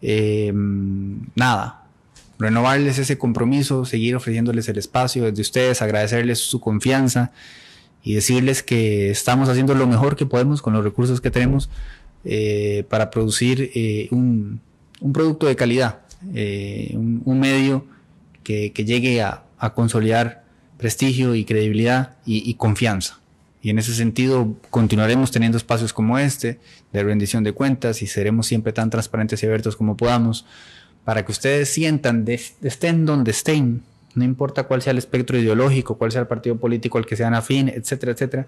Em, 0.00 1.20
nada, 1.34 1.82
renovarles 2.38 2.98
ese 2.98 3.18
compromiso, 3.18 3.84
seguir 3.84 4.16
ofreciéndoles 4.16 4.68
el 4.68 4.78
espacio 4.78 5.24
desde 5.24 5.42
ustedes, 5.42 5.82
agradecerles 5.82 6.38
su 6.38 6.60
confianza 6.60 7.32
y 8.04 8.14
decirles 8.14 8.62
que 8.62 9.10
estamos 9.10 9.48
haciendo 9.48 9.74
lo 9.74 9.86
mejor 9.86 10.14
que 10.14 10.26
podemos 10.26 10.60
con 10.60 10.74
los 10.74 10.84
recursos 10.84 11.22
que 11.22 11.30
tenemos 11.30 11.70
eh, 12.26 12.84
para 12.90 13.10
producir 13.10 13.70
eh, 13.74 14.08
un, 14.10 14.60
producto 15.12 15.46
de 15.46 15.56
calidad, 15.56 16.00
eh, 16.34 16.92
un, 16.94 17.40
medio 17.40 17.86
que, 18.42 18.70
llegue 18.70 19.22
a, 19.22 19.40
consolidar 19.74 20.44
prestigio 20.76 21.34
y 21.34 21.46
credibilidad 21.46 22.16
y, 22.26 22.52
confianza. 22.54 23.20
Y 23.62 23.70
en 23.70 23.78
ese 23.78 23.94
sentido 23.94 24.54
continuaremos 24.68 25.30
teniendo 25.30 25.56
espacios 25.56 25.94
como 25.94 26.18
este 26.18 26.60
de 26.92 27.02
rendición 27.02 27.44
de 27.44 27.52
cuentas 27.52 28.02
y 28.02 28.06
seremos 28.06 28.46
siempre 28.46 28.74
tan 28.74 28.90
transparentes 28.90 29.42
y 29.42 29.46
abiertos 29.46 29.76
como 29.76 29.96
podamos 29.96 30.44
para 31.04 31.24
que 31.24 31.32
ustedes 31.32 31.70
sientan, 31.70 32.26
de, 32.26 32.34
estén 32.62 33.06
donde 33.06 33.30
estén, 33.30 33.82
no 34.14 34.24
importa 34.24 34.64
cuál 34.64 34.82
sea 34.82 34.92
el 34.92 34.98
espectro 34.98 35.38
ideológico, 35.38 35.98
cuál 35.98 36.12
sea 36.12 36.20
el 36.20 36.26
partido 36.26 36.56
político 36.56 36.98
al 36.98 37.06
que 37.06 37.16
sean 37.16 37.34
afín, 37.34 37.68
etcétera, 37.68 38.12
etcétera, 38.12 38.46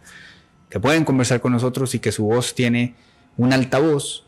que 0.69 0.81
pueden 0.81 1.05
conversar 1.05 1.41
con 1.41 1.53
nosotros 1.53 1.95
y 1.95 1.99
que 1.99 2.13
su 2.13 2.25
voz 2.25 2.55
tiene 2.55 2.95
un 3.37 3.53
altavoz, 3.53 4.25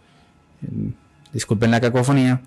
disculpen 1.32 1.70
la 1.70 1.80
cacofonía, 1.80 2.42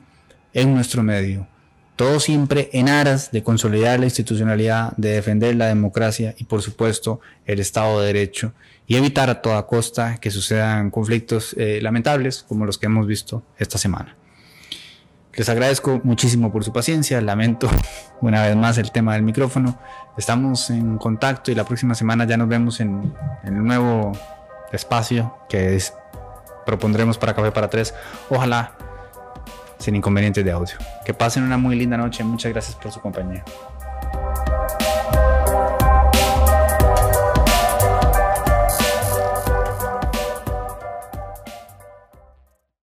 en 0.54 0.74
nuestro 0.74 1.04
medio. 1.04 1.48
Todo 1.96 2.20
siempre 2.20 2.70
en 2.74 2.90
aras 2.90 3.32
de 3.32 3.44
consolidar 3.44 4.00
la 4.00 4.06
institucionalidad, 4.06 4.94
de 4.98 5.12
defender 5.12 5.56
la 5.56 5.68
democracia 5.68 6.34
y 6.38 6.46
por 6.46 6.62
supuesto 6.62 7.20
el 7.46 7.60
Estado 7.60 8.00
de 8.02 8.08
Derecho 8.08 8.54
y 8.88 8.96
evitar 8.96 9.30
a 9.30 9.42
toda 9.42 9.68
costa 9.68 10.18
que 10.18 10.32
sucedan 10.32 10.90
conflictos 10.90 11.54
eh, 11.58 11.80
lamentables 11.82 12.44
como 12.48 12.66
los 12.66 12.78
que 12.78 12.88
hemos 12.88 13.08
visto 13.08 13.44
esta 13.58 13.78
semana. 13.78 14.16
Les 15.34 15.48
agradezco 15.48 16.02
muchísimo 16.04 16.52
por 16.52 16.64
su 16.64 16.74
paciencia. 16.74 17.22
Lamento 17.22 17.70
una 18.22 18.44
vez 18.44 18.56
más 18.56 18.78
el 18.78 18.92
tema 18.92 19.14
del 19.14 19.24
micrófono. 19.24 19.78
Estamos 20.18 20.70
en 20.70 20.98
contacto 20.98 21.52
y 21.52 21.56
la 21.56 21.64
próxima 21.64 21.96
semana 21.96 22.26
ya 22.26 22.38
nos 22.38 22.50
vemos 22.50 22.80
en, 22.80 23.14
el 23.44 23.64
nuevo 23.64 24.12
espacio 24.72 25.38
que 25.50 25.82
propondremos 26.66 27.18
para 27.18 27.34
Café 27.34 27.52
para 27.52 27.70
Tres. 27.70 27.94
Ojalá 28.30 28.74
sin 29.80 29.96
inconvenientes 29.96 30.44
de 30.44 30.52
audio. 30.52 30.76
Que 31.06 31.14
pasen 31.14 31.44
una 31.44 31.58
muy 31.58 31.76
linda 31.76 31.98
noche. 31.98 32.24
Muchas 32.24 32.52
gracias 32.52 32.76
por 32.76 32.92
su 32.92 33.00
compañía. 33.02 33.44